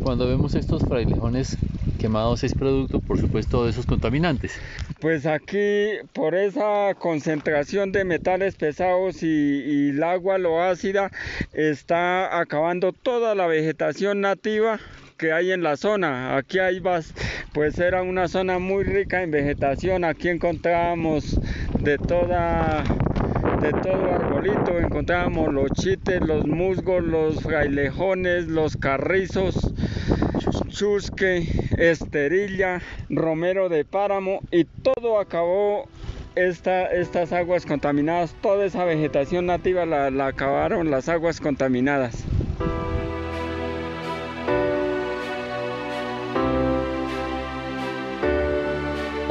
cuando 0.00 0.28
vemos 0.28 0.54
estos 0.54 0.82
frailejones 0.82 1.56
quemados 1.98 2.44
es 2.44 2.54
producto, 2.54 3.00
por 3.00 3.18
supuesto, 3.18 3.64
de 3.64 3.70
esos 3.70 3.86
contaminantes. 3.86 4.60
Pues 5.00 5.26
aquí, 5.26 5.92
por 6.12 6.34
esa 6.34 6.94
concentración 6.98 7.90
de 7.90 8.04
metales 8.04 8.54
pesados 8.56 9.22
y, 9.22 9.26
y, 9.26 9.88
el 9.90 10.02
agua 10.02 10.38
lo 10.38 10.62
ácida, 10.62 11.10
está 11.52 12.38
acabando 12.38 12.92
toda 12.92 13.34
la 13.34 13.46
vegetación 13.46 14.20
nativa 14.20 14.78
que 15.16 15.32
hay 15.32 15.52
en 15.52 15.62
la 15.62 15.76
zona. 15.76 16.36
Aquí 16.36 16.58
hay 16.58 16.82
pues 17.52 17.78
era 17.78 18.02
una 18.02 18.28
zona 18.28 18.58
muy 18.58 18.84
rica 18.84 19.22
en 19.22 19.30
vegetación. 19.30 20.04
Aquí 20.04 20.28
encontrábamos 20.28 21.38
de 21.80 21.98
toda 21.98 22.84
de 23.60 23.72
todo 23.72 24.12
arbolito, 24.12 24.78
encontrábamos 24.78 25.52
los 25.52 25.70
chites, 25.72 26.20
los 26.20 26.46
musgos, 26.46 27.02
los 27.02 27.40
frailejones, 27.40 28.48
los 28.48 28.76
carrizos, 28.76 29.72
chusque, 30.68 31.48
esterilla, 31.78 32.82
romero 33.08 33.68
de 33.68 33.84
páramo 33.84 34.40
y 34.50 34.64
todo 34.64 35.18
acabó 35.18 35.88
esta, 36.34 36.86
estas 36.86 37.32
aguas 37.32 37.64
contaminadas, 37.64 38.34
toda 38.42 38.66
esa 38.66 38.84
vegetación 38.84 39.46
nativa 39.46 39.86
la 39.86 40.26
acabaron 40.26 40.90
las 40.90 41.08
aguas 41.08 41.40
contaminadas. 41.40 42.24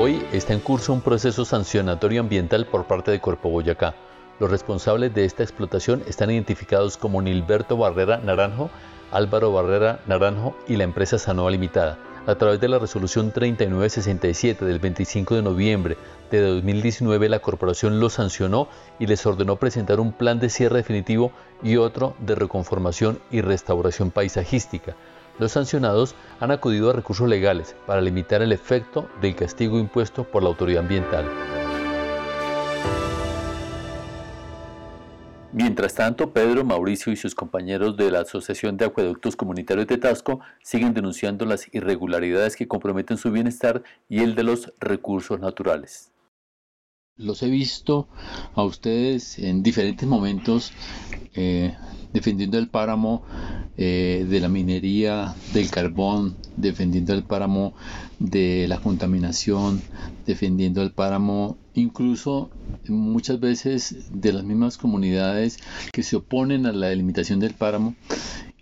Hoy 0.05 0.23
está 0.31 0.53
en 0.53 0.59
curso 0.59 0.93
un 0.93 1.01
proceso 1.01 1.45
sancionatorio 1.45 2.21
ambiental 2.21 2.67
por 2.67 2.85
parte 2.85 3.09
de 3.09 3.19
Corpo 3.19 3.49
Boyacá. 3.49 3.95
Los 4.39 4.51
responsables 4.51 5.15
de 5.15 5.25
esta 5.25 5.41
explotación 5.41 6.03
están 6.07 6.29
identificados 6.29 6.95
como 6.95 7.23
Nilberto 7.23 7.75
Barrera 7.75 8.17
Naranjo, 8.19 8.69
Álvaro 9.11 9.51
Barrera 9.51 10.01
Naranjo 10.05 10.55
y 10.67 10.75
la 10.75 10.83
empresa 10.83 11.17
Sanoa 11.17 11.49
Limitada. 11.49 11.97
A 12.27 12.35
través 12.35 12.59
de 12.59 12.67
la 12.67 12.77
resolución 12.77 13.31
3967 13.31 14.63
del 14.63 14.77
25 14.77 15.37
de 15.37 15.41
noviembre 15.41 15.97
de 16.29 16.39
2019, 16.39 17.27
la 17.27 17.39
corporación 17.39 17.99
los 17.99 18.13
sancionó 18.13 18.67
y 18.99 19.07
les 19.07 19.25
ordenó 19.25 19.55
presentar 19.55 19.99
un 19.99 20.11
plan 20.11 20.39
de 20.39 20.51
cierre 20.51 20.77
definitivo 20.77 21.31
y 21.63 21.77
otro 21.77 22.13
de 22.19 22.35
reconformación 22.35 23.17
y 23.31 23.41
restauración 23.41 24.11
paisajística. 24.11 24.95
Los 25.37 25.51
sancionados 25.51 26.15
han 26.39 26.51
acudido 26.51 26.89
a 26.89 26.93
recursos 26.93 27.27
legales 27.27 27.75
para 27.85 28.01
limitar 28.01 28.41
el 28.41 28.53
efecto 28.53 29.09
del 29.21 29.35
castigo 29.35 29.79
impuesto 29.79 30.23
por 30.23 30.43
la 30.43 30.49
autoridad 30.49 30.83
ambiental. 30.83 31.25
Mientras 35.51 35.95
tanto, 35.95 36.31
Pedro, 36.31 36.65
Mauricio 36.65 37.13
y 37.13 37.15
sus 37.15 37.33
compañeros 37.33 37.95
de 37.95 38.11
la 38.11 38.21
Asociación 38.21 38.75
de 38.75 38.85
Acueductos 38.85 39.37
Comunitarios 39.37 39.87
de 39.87 39.97
Tasco 39.97 40.41
siguen 40.61 40.93
denunciando 40.93 41.45
las 41.45 41.73
irregularidades 41.73 42.57
que 42.57 42.67
comprometen 42.67 43.17
su 43.17 43.31
bienestar 43.31 43.81
y 44.09 44.19
el 44.19 44.35
de 44.35 44.43
los 44.43 44.73
recursos 44.79 45.39
naturales. 45.39 46.11
Los 47.17 47.41
he 47.41 47.49
visto 47.49 48.09
a 48.53 48.63
ustedes 48.63 49.39
en 49.39 49.63
diferentes 49.63 50.05
momentos 50.07 50.73
eh, 51.33 51.73
defendiendo 52.15 52.57
el 52.57 52.69
páramo 52.69 53.23
eh, 53.75 54.25
de 54.29 54.39
la 54.39 54.47
minería, 54.47 55.35
del 55.53 55.69
carbón, 55.69 56.37
defendiendo 56.55 57.13
el 57.13 57.23
páramo 57.23 57.73
de 58.19 58.67
la 58.69 58.77
contaminación, 58.77 59.81
defendiendo 60.25 60.81
el 60.81 60.91
páramo 60.91 61.57
incluso 61.73 62.49
muchas 62.87 63.41
veces 63.41 63.95
de 64.13 64.31
las 64.31 64.45
mismas 64.45 64.77
comunidades 64.77 65.59
que 65.91 66.03
se 66.03 66.15
oponen 66.15 66.65
a 66.65 66.71
la 66.71 66.87
delimitación 66.87 67.41
del 67.41 67.53
páramo 67.53 67.95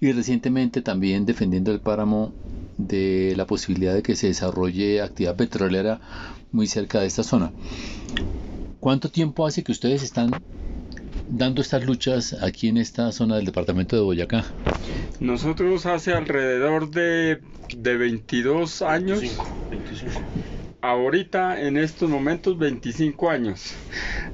y 0.02 0.12
recientemente 0.14 0.82
también 0.82 1.28
defendiendo 1.28 1.72
el 1.72 1.80
páramo 1.80 2.34
de 2.78 3.36
la 3.38 3.46
posibilidad 3.46 3.94
de 3.94 4.02
que 4.02 4.16
se 4.16 4.28
desarrolle 4.28 5.00
actividad 5.04 5.36
petrolera 5.36 6.02
muy 6.52 6.66
cerca 6.66 7.02
de 7.02 7.06
esta 7.06 7.22
zona. 7.22 7.54
¿Cuánto 8.80 9.10
tiempo 9.10 9.46
hace 9.46 9.64
que 9.64 9.72
ustedes 9.72 10.02
están 10.02 10.32
dando 11.34 11.62
estas 11.62 11.84
luchas 11.86 12.34
aquí 12.42 12.68
en 12.68 12.78
esta 12.78 13.12
zona 13.12 13.36
del 13.36 13.46
departamento 13.46 13.96
de 13.96 14.04
Boyacá? 14.04 14.46
Nosotros 15.20 15.86
hace 15.86 16.14
alrededor 16.14 16.92
de, 16.92 17.42
de 17.76 17.98
22 17.98 18.82
años. 18.82 19.22
25, 19.72 20.22
ahorita 20.84 21.62
en 21.62 21.78
estos 21.78 22.10
momentos 22.10 22.58
25 22.58 23.30
años 23.30 23.74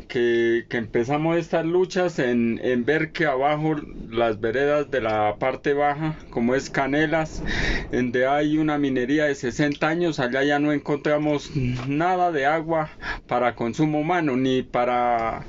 que, 0.08 0.66
empezamos 0.72 1.38
estas 1.38 1.64
luchas 1.64 2.18
en, 2.18 2.60
en, 2.64 2.86
ver 2.86 3.12
que 3.12 3.28
abajo 3.28 3.76
las 4.10 4.42
veredas 4.42 4.90
de 4.90 5.00
la 5.00 5.36
parte 5.38 5.74
baja 5.74 6.16
como 6.32 6.56
es 6.56 6.72
Canelas 6.72 7.44
donde 7.92 8.26
hay 8.26 8.58
una 8.58 8.80
minería 8.80 9.26
de 9.26 9.36
60 9.36 9.88
años 9.88 10.20
allá 10.20 10.42
ya 10.44 10.58
no 10.58 10.74
encontramos 10.74 11.52
nada 11.56 12.32
de 12.32 12.48
agua 12.48 12.90
para 13.28 13.54
consumo 13.54 14.00
humano 14.00 14.36
ni 14.36 14.64
para 14.64 15.44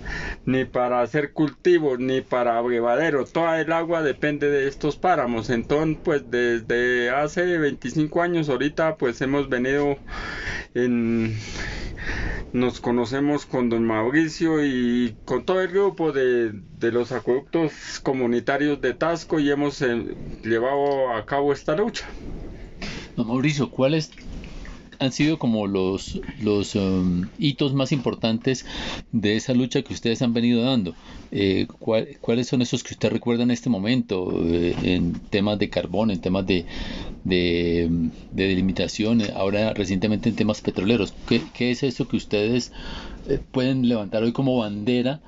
ni 0.44 0.64
para 0.64 1.00
hacer 1.00 1.32
cultivos 1.32 1.98
ni 1.98 2.20
para 2.20 2.58
abrevadero. 2.58 3.24
Toda 3.24 3.60
el 3.60 3.72
agua 3.72 4.02
depende 4.02 4.50
de 4.50 4.68
estos 4.68 4.96
páramos. 4.96 5.50
Entonces 5.50 5.98
pues 6.04 6.30
desde 6.30 7.10
hace 7.10 7.58
25 7.58 8.22
años 8.22 8.48
ahorita 8.48 8.96
pues 8.96 9.20
hemos 9.20 9.48
venido 9.48 9.96
en, 10.74 10.89
nos 12.52 12.80
conocemos 12.80 13.46
con 13.46 13.68
don 13.68 13.84
Mauricio 13.84 14.64
y 14.64 15.16
con 15.24 15.44
todo 15.44 15.60
el 15.60 15.68
grupo 15.68 16.12
de, 16.12 16.52
los 16.80 17.12
acueductos 17.12 17.72
comunitarios 18.02 18.80
de 18.80 18.94
Tasco 18.94 19.38
y 19.38 19.50
hemos 19.50 19.80
eh, 19.82 20.16
llevado 20.42 21.14
a 21.14 21.24
cabo 21.26 21.52
esta 21.52 21.76
lucha. 21.76 22.06
Don 23.16 23.28
Mauricio, 23.28 23.70
¿cuál 23.70 23.94
es 23.94 24.10
han 25.00 25.12
sido 25.12 25.38
como 25.38 25.66
los, 25.66 26.20
los 26.42 26.74
um, 26.74 27.26
hitos 27.38 27.72
más 27.72 27.90
importantes 27.90 28.66
de 29.12 29.36
esa 29.36 29.54
lucha 29.54 29.82
que 29.82 29.94
ustedes 29.94 30.20
han 30.22 30.34
venido 30.34 30.62
dando? 30.62 30.94
Eh, 31.32 31.66
¿Cuáles 32.20 32.46
son 32.46 32.60
esos 32.60 32.84
que 32.84 32.94
usted 32.94 33.10
recuerda 33.10 33.42
en 33.42 33.50
este 33.50 33.70
momento 33.70 34.30
eh, 34.44 34.76
en 34.82 35.14
temas 35.30 35.58
de 35.58 35.70
carbón, 35.70 36.10
en 36.10 36.20
temas 36.20 36.46
de, 36.46 36.66
de, 37.24 37.88
delimitación, 38.32 39.22
ahora 39.34 39.72
recientemente 39.72 40.28
en 40.28 40.36
temas 40.36 40.60
petroleros? 40.60 41.14
¿Qué, 41.26 41.70
es 41.70 41.82
eso 41.82 42.06
que 42.06 42.16
ustedes 42.16 42.70
eh, 43.26 43.40
pueden 43.50 43.88
levantar 43.88 44.22
hoy 44.22 44.32
como 44.32 44.58
bandera 44.58 45.20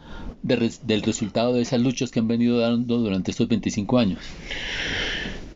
del 0.43 1.03
resultado 1.03 1.55
de 1.55 1.63
esas 1.63 1.81
luchas 1.81 2.11
que 2.11 2.19
han 2.19 2.29
venido 2.29 2.59
dando 2.59 2.99
durante 2.99 3.31
estos 3.31 3.49
25 3.49 3.99
años? 3.99 4.19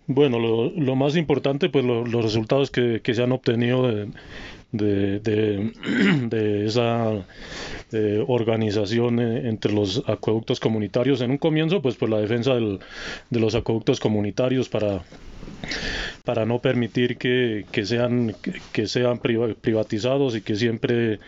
Bueno, 0.09 0.39
lo, 0.39 0.71
lo, 0.71 0.95
más 0.95 1.17
importante, 1.17 1.69
pues 1.69 1.85
los 1.85 2.23
resultados 2.23 2.71
que, 2.71 3.01
se 3.05 3.23
han 3.23 3.33
obtenido 3.33 3.89
de, 3.89 4.09
de, 4.73 6.67
esa 6.67 7.25
eh, 7.93 8.25
organización 8.27 9.19
eh, 9.19 9.49
entre 9.49 9.73
los 9.73 10.05
acueductos 10.07 10.61
comunitarios. 10.61 11.21
En 11.23 11.33
un 11.33 11.39
comienzo, 11.39 11.83
pues 11.83 11.97
por 11.97 12.09
la 12.09 12.19
defensa 12.19 12.55
de 12.55 13.41
los 13.41 13.55
acueductos 13.57 13.99
comunitarios 13.99 14.69
para 14.69 15.03
para 16.27 16.45
no 16.45 16.59
permitir 16.59 17.19
que, 17.19 17.65
sean, 17.85 18.35
que 18.73 18.89
sean 18.89 19.21
privatizados 19.21 20.35
y 20.35 20.41
que 20.41 20.57
siempre 20.57 21.21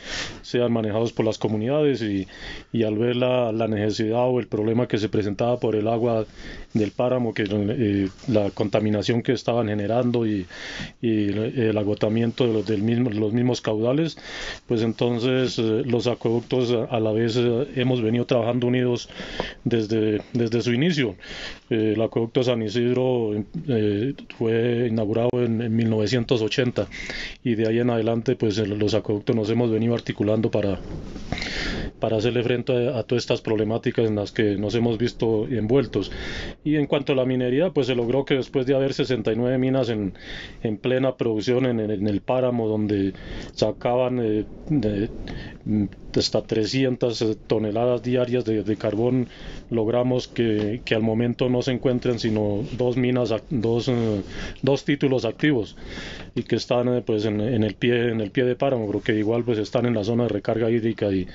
sean 0.43 0.73
manejados 0.73 1.13
por 1.13 1.25
las 1.25 1.39
comunidades 1.39 2.03
y, 2.03 2.27
al 2.83 2.99
ver 2.99 3.15
la, 3.15 3.69
necesidad 3.69 4.29
o 4.29 4.41
el 4.41 4.49
problema 4.49 4.89
que 4.89 4.99
se 4.99 5.09
presentaba 5.09 5.61
por 5.61 5.77
el 5.77 5.87
agua 5.87 6.27
del 6.75 6.91
páramo, 6.91 7.33
que 7.33 7.45
eh, 7.49 8.09
la 8.27 8.51
contaminación 8.51 9.23
que 9.23 9.33
estaban 9.33 9.69
generando 9.69 10.27
y, 10.27 10.47
el 11.01 11.79
agotamiento 11.79 12.49
de 12.49 12.53
los, 12.53 12.67
del 12.67 12.83
mismo, 12.83 13.09
los 13.11 13.33
mismos 13.33 13.61
caudales, 13.61 14.19
pues 14.67 14.83
entonces 14.83 15.61
eh, 15.61 15.83
los 15.87 16.09
acueductos 16.09 16.73
a 16.91 16.99
la 16.99 17.13
vez 17.13 17.37
eh, 17.37 17.69
hemos 17.77 18.03
venido 18.03 18.27
trabajando 18.27 18.67
unidos 18.67 19.09
desde, 19.63 20.23
desde 20.33 20.61
su 20.61 20.73
inicio. 20.73 21.15
el 21.71 22.03
acueducto 22.03 22.43
San 22.43 22.63
Isidro 22.63 23.33
fue 24.37 24.88
inaugurado 24.89 25.31
en, 25.35 25.75
1980 25.75 26.87
y 27.45 27.55
de 27.55 27.69
ahí 27.69 27.79
en 27.79 27.91
adelante 27.91 28.37
pues 28.37 28.59
los 28.59 28.95
acueductos 28.95 29.35
nos 29.37 29.51
hemos 29.51 29.71
venido 29.71 29.95
articulando 29.95 30.51
para, 30.51 30.79
para 32.01 32.17
hacerle 32.17 32.43
frente 32.43 32.89
a, 32.89 33.03
todas 33.03 33.23
estas 33.23 33.41
problemáticas 33.41 34.07
en 34.07 34.17
las 34.17 34.33
que 34.33 34.57
nos 34.57 34.75
hemos 34.75 34.99
visto 34.99 35.47
envueltos. 35.49 36.11
Y 36.65 36.77
en 36.77 36.87
cuanto 36.87 37.13
a 37.13 37.17
la 37.17 37.25
minería, 37.25 37.71
pues 37.71 37.87
se 37.87 37.95
logró 37.95 38.25
que 38.25 38.35
después 38.35 38.67
de 38.67 38.75
haber 38.75 38.95
69 38.95 39.59
minas 39.59 39.89
en, 39.89 40.15
en 40.63 40.79
plena 40.79 41.17
producción 41.17 41.67
en, 41.67 41.79
el 41.81 42.21
páramo, 42.21 42.69
donde 42.69 43.13
sacaban 43.55 44.21
eh, 44.23 44.45
de, 44.69 45.11
hasta 46.17 46.43
300 46.43 47.39
toneladas 47.47 48.03
diarias 48.03 48.45
de, 48.45 48.77
carbón, 48.77 49.29
logramos 49.71 50.29
que, 50.29 50.81
que, 50.85 50.95
al 50.95 51.03
momento 51.03 51.49
no 51.49 51.63
se 51.63 51.73
encuentren 51.73 52.19
sino 52.19 52.65
dos 52.77 52.97
minas, 52.97 53.35
dos, 53.51 53.89
eh, 53.89 54.23
dos 54.63 54.78
títulos 54.85 55.25
activos 55.25 55.77
y 56.35 56.43
que 56.43 56.57
están 56.57 56.89
eh, 56.89 57.03
pues 57.05 57.25
en, 57.25 57.41
el 57.41 57.75
pie 57.75 58.11
en 58.11 58.21
el 58.21 58.31
pie 58.31 58.45
de 58.45 58.57
páramo, 58.57 58.87
pero 58.87 59.03
que 59.03 59.15
igual 59.15 59.45
pues 59.45 59.59
están 59.59 59.87
en 59.87 59.95
la 59.95 60.05
zona 60.05 60.25
de 60.25 60.29
recarga 60.31 60.71
hídrica 60.71 61.11
y, 61.11 61.27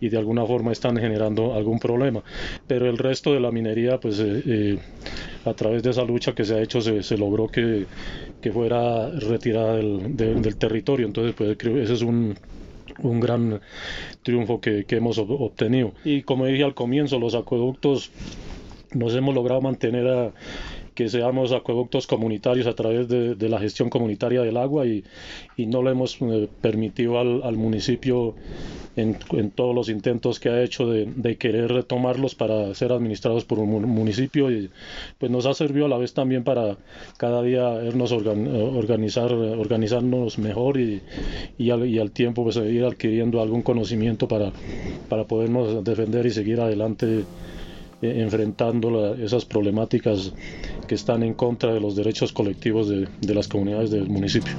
y 0.00 0.08
de 0.08 0.18
alguna 0.18 0.44
forma 0.46 0.72
están 0.72 0.96
generando 0.96 1.54
algún 1.54 1.78
problema. 1.78 2.22
Pero 2.66 2.88
el 2.88 2.98
resto 2.98 3.32
de 3.32 3.40
la 3.40 3.50
minería 3.50 3.98
pues 3.98 4.20
eh, 4.20 4.78
a 5.44 5.54
través 5.54 5.82
de 5.82 5.90
esa 5.90 6.04
lucha 6.04 6.34
que 6.34 6.44
se 6.44 6.54
ha 6.54 6.60
hecho 6.60 6.80
se, 6.80 7.02
se 7.02 7.16
logró 7.16 7.48
que, 7.48 7.86
que, 8.40 8.52
fuera 8.52 9.10
retirada 9.10 9.76
del, 9.76 10.16
del 10.16 10.56
territorio. 10.56 11.06
Entonces 11.06 11.34
pues 11.36 11.56
creo 11.58 11.74
que 11.74 11.82
ese 11.82 11.94
es 11.94 12.02
un 12.02 12.34
un 13.02 13.20
gran 13.20 13.60
triunfo 14.22 14.60
que, 14.60 14.84
hemos 14.88 15.18
obtenido. 15.18 15.92
Y 16.04 16.22
como 16.22 16.46
dije 16.46 16.64
al 16.64 16.74
comienzo, 16.74 17.18
los 17.18 17.34
acueductos 17.34 18.10
nos 18.92 19.14
hemos 19.14 19.34
logrado 19.34 19.60
mantener 19.60 20.06
a 20.08 20.32
que 20.96 21.08
seamos 21.10 21.52
acueductos 21.52 22.06
comunitarios 22.06 22.66
a 22.66 22.74
través 22.74 23.06
de, 23.06 23.48
la 23.48 23.60
gestión 23.60 23.90
comunitaria 23.90 24.40
del 24.42 24.56
agua 24.56 24.86
y, 24.86 25.04
no 25.58 25.82
le 25.82 25.90
hemos 25.90 26.18
eh, 26.20 26.48
permitido 26.60 27.20
al, 27.20 27.56
municipio 27.56 28.34
en, 28.96 29.14
todos 29.50 29.74
los 29.74 29.88
intentos 29.90 30.40
que 30.40 30.48
ha 30.48 30.62
hecho 30.62 30.88
de, 30.88 31.36
querer 31.36 31.70
retomarlos 31.70 32.34
para 32.34 32.74
ser 32.74 32.92
administrados 32.92 33.44
por 33.44 33.58
un 33.58 33.84
municipio 33.84 34.50
y 34.50 34.70
pues 35.18 35.30
nos 35.30 35.44
ha 35.44 35.52
servido 35.52 35.84
a 35.84 35.88
la 35.90 35.98
vez 35.98 36.14
también 36.14 36.44
para 36.44 36.78
cada 37.18 37.42
día 37.42 37.84
irnos 37.84 38.10
organizar, 38.12 39.32
organizarnos 39.32 40.38
mejor 40.38 40.80
y, 40.80 41.02
al, 41.70 42.10
tiempo 42.10 42.42
pues 42.42 42.56
ir 42.56 42.84
adquiriendo 42.84 43.42
algún 43.42 43.60
conocimiento 43.60 44.26
para, 44.28 44.50
para 45.10 45.24
podernos 45.24 45.84
defender 45.84 46.24
y 46.24 46.30
seguir 46.30 46.60
adelante 46.60 47.24
eh, 48.02 48.20
enfrentando 48.22 49.14
esas 49.14 49.44
problemáticas 49.44 50.32
que 50.86 50.94
están 50.94 51.22
en 51.22 51.34
contra 51.34 51.72
de 51.72 51.80
los 51.80 51.96
derechos 51.96 52.32
colectivos 52.32 52.88
de, 52.88 53.08
de 53.20 53.34
las 53.34 53.48
comunidades 53.48 53.90
del 53.90 54.08
municipio. 54.08 54.52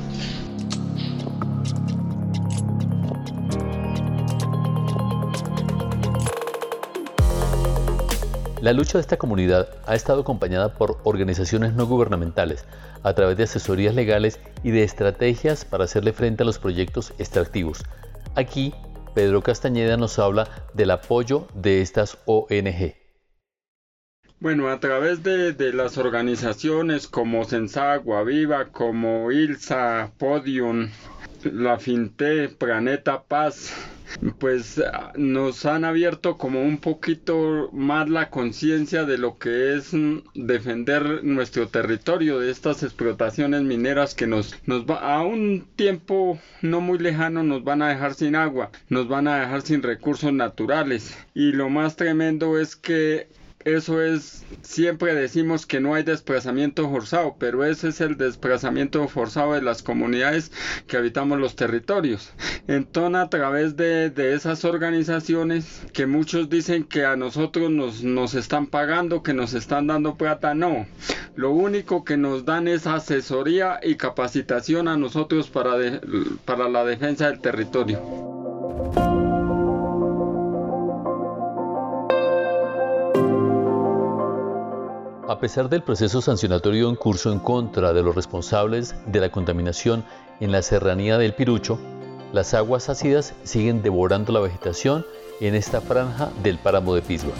La 8.67 8.73
lucha 8.73 8.97
de 8.97 9.01
esta 9.01 9.15
comunidad 9.15 9.69
ha 9.85 9.95
estado 9.95 10.21
acompañada 10.21 10.73
por 10.73 10.99
organizaciones 11.05 11.73
no 11.73 11.85
gubernamentales 11.85 12.65
a 13.01 13.13
través 13.13 13.37
de 13.37 13.43
asesorías 13.43 13.95
legales 13.95 14.41
y 14.61 14.71
de 14.71 14.83
estrategias 14.83 15.63
para 15.63 15.85
hacerle 15.85 16.11
frente 16.11 16.43
a 16.43 16.45
los 16.45 16.59
proyectos 16.59 17.13
extractivos. 17.17 17.85
Aquí, 18.35 18.73
Pedro 19.15 19.41
Castañeda 19.41 19.95
nos 19.95 20.19
habla 20.19 20.49
del 20.73 20.91
apoyo 20.91 21.47
de 21.53 21.81
estas 21.81 22.17
ONG. 22.25 23.06
Bueno, 24.39 24.69
a 24.69 24.79
través 24.79 25.23
de, 25.23 25.73
las 25.73 25.97
organizaciones 25.97 27.07
como 27.07 27.43
Sensagua 27.43 28.23
Viva, 28.23 28.65
como 28.65 29.31
ILSA, 29.31 30.11
Podium, 30.19 30.89
la 31.43 31.79
Finte, 31.79 32.47
Planeta 32.47 33.23
Paz, 33.23 33.73
pues 34.37 34.79
nos 35.15 35.65
han 35.65 35.85
abierto 35.85 36.37
como 36.37 36.61
un 36.61 36.77
poquito 36.77 37.69
más 37.73 38.09
la 38.09 38.29
conciencia 38.29 39.05
de 39.05 39.17
lo 39.17 39.39
que 39.39 39.75
es 39.75 39.91
defender 40.35 41.23
nuestro 41.23 41.67
territorio 41.69 42.39
de 42.39 42.51
estas 42.51 42.83
explotaciones 42.83 43.63
mineras 43.63 44.13
que 44.13 44.27
nos, 44.27 44.55
nos 44.67 44.85
va 44.85 45.15
a 45.15 45.23
un 45.23 45.65
tiempo 45.75 46.39
no 46.61 46.79
muy 46.79 46.99
lejano 46.99 47.41
nos 47.41 47.63
van 47.63 47.81
a 47.81 47.89
dejar 47.89 48.13
sin 48.13 48.35
agua, 48.35 48.69
nos 48.87 49.07
van 49.07 49.27
a 49.27 49.39
dejar 49.39 49.63
sin 49.63 49.81
recursos 49.81 50.31
naturales. 50.31 51.17
Y 51.33 51.53
lo 51.53 51.69
más 51.69 51.95
tremendo 51.95 52.59
es 52.59 52.75
que 52.75 53.27
eso 53.75 54.01
es, 54.01 54.45
siempre 54.61 55.13
decimos 55.13 55.65
que 55.65 55.81
no 55.81 55.93
hay 55.93 56.03
desplazamiento 56.03 56.89
forzado, 56.89 57.35
pero 57.37 57.65
ese 57.65 57.89
es 57.89 57.99
el 57.99 58.15
desplazamiento 58.15 59.07
forzado 59.09 59.53
de 59.53 59.61
las 59.61 59.83
comunidades 59.83 60.51
que 60.87 60.95
habitamos 60.95 61.39
los 61.39 61.55
territorios. 61.55 62.31
Entonces, 62.67 63.21
a 63.21 63.29
través 63.29 63.75
de, 63.75 64.11
esas 64.33 64.63
organizaciones 64.65 65.81
que 65.93 66.07
muchos 66.07 66.49
dicen 66.49 66.83
que 66.83 67.05
a 67.05 67.15
nosotros 67.15 67.69
nos, 67.69 68.03
nos 68.03 68.35
están 68.35 68.67
pagando, 68.67 69.21
que 69.21 69.33
nos 69.33 69.53
están 69.53 69.87
dando 69.87 70.15
plata, 70.15 70.53
no. 70.53 70.87
Lo 71.35 71.51
único 71.51 72.03
que 72.03 72.17
nos 72.17 72.45
dan 72.45 72.67
es 72.67 72.87
asesoría 72.87 73.79
y 73.83 73.95
capacitación 73.95 74.87
a 74.87 74.97
nosotros 74.97 75.49
para, 75.49 75.75
para 76.45 76.69
la 76.69 76.83
defensa 76.83 77.29
del 77.29 77.39
territorio. 77.39 79.16
A 85.29 85.39
pesar 85.41 85.67
del 85.67 85.83
proceso 85.83 86.21
sancionatorio 86.21 86.87
en 86.87 86.95
curso 86.95 87.33
en 87.33 87.39
contra 87.39 87.91
de 87.91 88.01
los 88.01 88.15
responsables 88.15 88.95
de 89.07 89.19
la 89.19 89.29
contaminación 89.29 90.05
en 90.39 90.53
la 90.53 90.61
serranía 90.61 91.17
del 91.17 91.33
Pirucho, 91.33 91.77
las 92.31 92.53
aguas 92.53 92.87
ácidas 92.87 93.33
siguen 93.43 93.81
devorando 93.81 94.31
la 94.31 94.39
vegetación 94.39 95.05
en 95.41 95.53
esta 95.53 95.81
franja 95.81 96.31
del 96.43 96.57
páramo 96.57 96.95
de 96.95 97.01
Pisgua. 97.01 97.33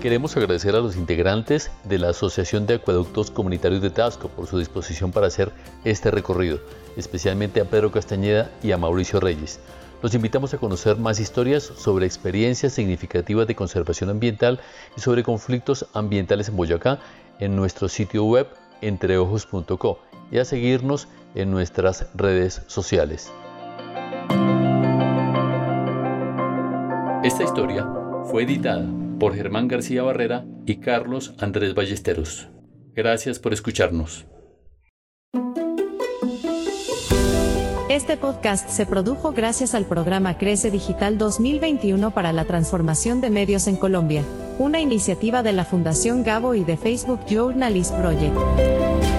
Queremos 0.00 0.36
agradecer 0.36 0.76
a 0.76 0.80
los 0.80 0.94
integrantes 0.94 1.72
de 1.82 1.98
la 1.98 2.10
Asociación 2.10 2.66
de 2.66 2.74
Acueductos 2.74 3.32
Comunitarios 3.32 3.82
de 3.82 3.90
Tasco 3.90 4.28
por 4.28 4.46
su 4.46 4.58
disposición 4.58 5.10
para 5.10 5.26
hacer 5.26 5.50
este 5.82 6.12
recorrido, 6.12 6.60
especialmente 6.96 7.60
a 7.60 7.64
Pedro 7.64 7.90
Castañeda 7.90 8.52
y 8.62 8.70
a 8.70 8.78
Mauricio 8.78 9.18
Reyes. 9.18 9.58
Los 10.04 10.14
invitamos 10.14 10.52
a 10.52 10.58
conocer 10.58 10.98
más 10.98 11.18
historias 11.18 11.62
sobre 11.62 12.04
experiencias 12.04 12.74
significativas 12.74 13.46
de 13.46 13.54
conservación 13.54 14.10
ambiental 14.10 14.60
y 14.94 15.00
sobre 15.00 15.22
conflictos 15.22 15.86
ambientales 15.94 16.50
en 16.50 16.56
Boyacá 16.56 16.98
en 17.40 17.56
nuestro 17.56 17.88
sitio 17.88 18.26
web 18.26 18.46
entreojos.co 18.82 19.98
y 20.30 20.36
a 20.36 20.44
seguirnos 20.44 21.08
en 21.34 21.50
nuestras 21.50 22.06
redes 22.14 22.60
sociales. 22.66 23.32
Esta 27.24 27.42
historia 27.42 27.88
fue 28.24 28.42
editada 28.42 28.86
por 29.18 29.34
Germán 29.34 29.68
García 29.68 30.02
Barrera 30.02 30.44
y 30.66 30.80
Carlos 30.80 31.32
Andrés 31.38 31.74
Ballesteros. 31.74 32.48
Gracias 32.94 33.38
por 33.38 33.54
escucharnos. 33.54 34.26
Este 37.94 38.16
podcast 38.16 38.68
se 38.68 38.86
produjo 38.86 39.30
gracias 39.30 39.72
al 39.72 39.84
programa 39.84 40.36
Crece 40.36 40.72
Digital 40.72 41.16
2021 41.16 42.10
para 42.10 42.32
la 42.32 42.44
transformación 42.44 43.20
de 43.20 43.30
medios 43.30 43.68
en 43.68 43.76
Colombia, 43.76 44.24
una 44.58 44.80
iniciativa 44.80 45.44
de 45.44 45.52
la 45.52 45.64
Fundación 45.64 46.24
Gabo 46.24 46.56
y 46.56 46.64
de 46.64 46.76
Facebook 46.76 47.20
Journalist 47.28 47.94
Project. 47.94 49.13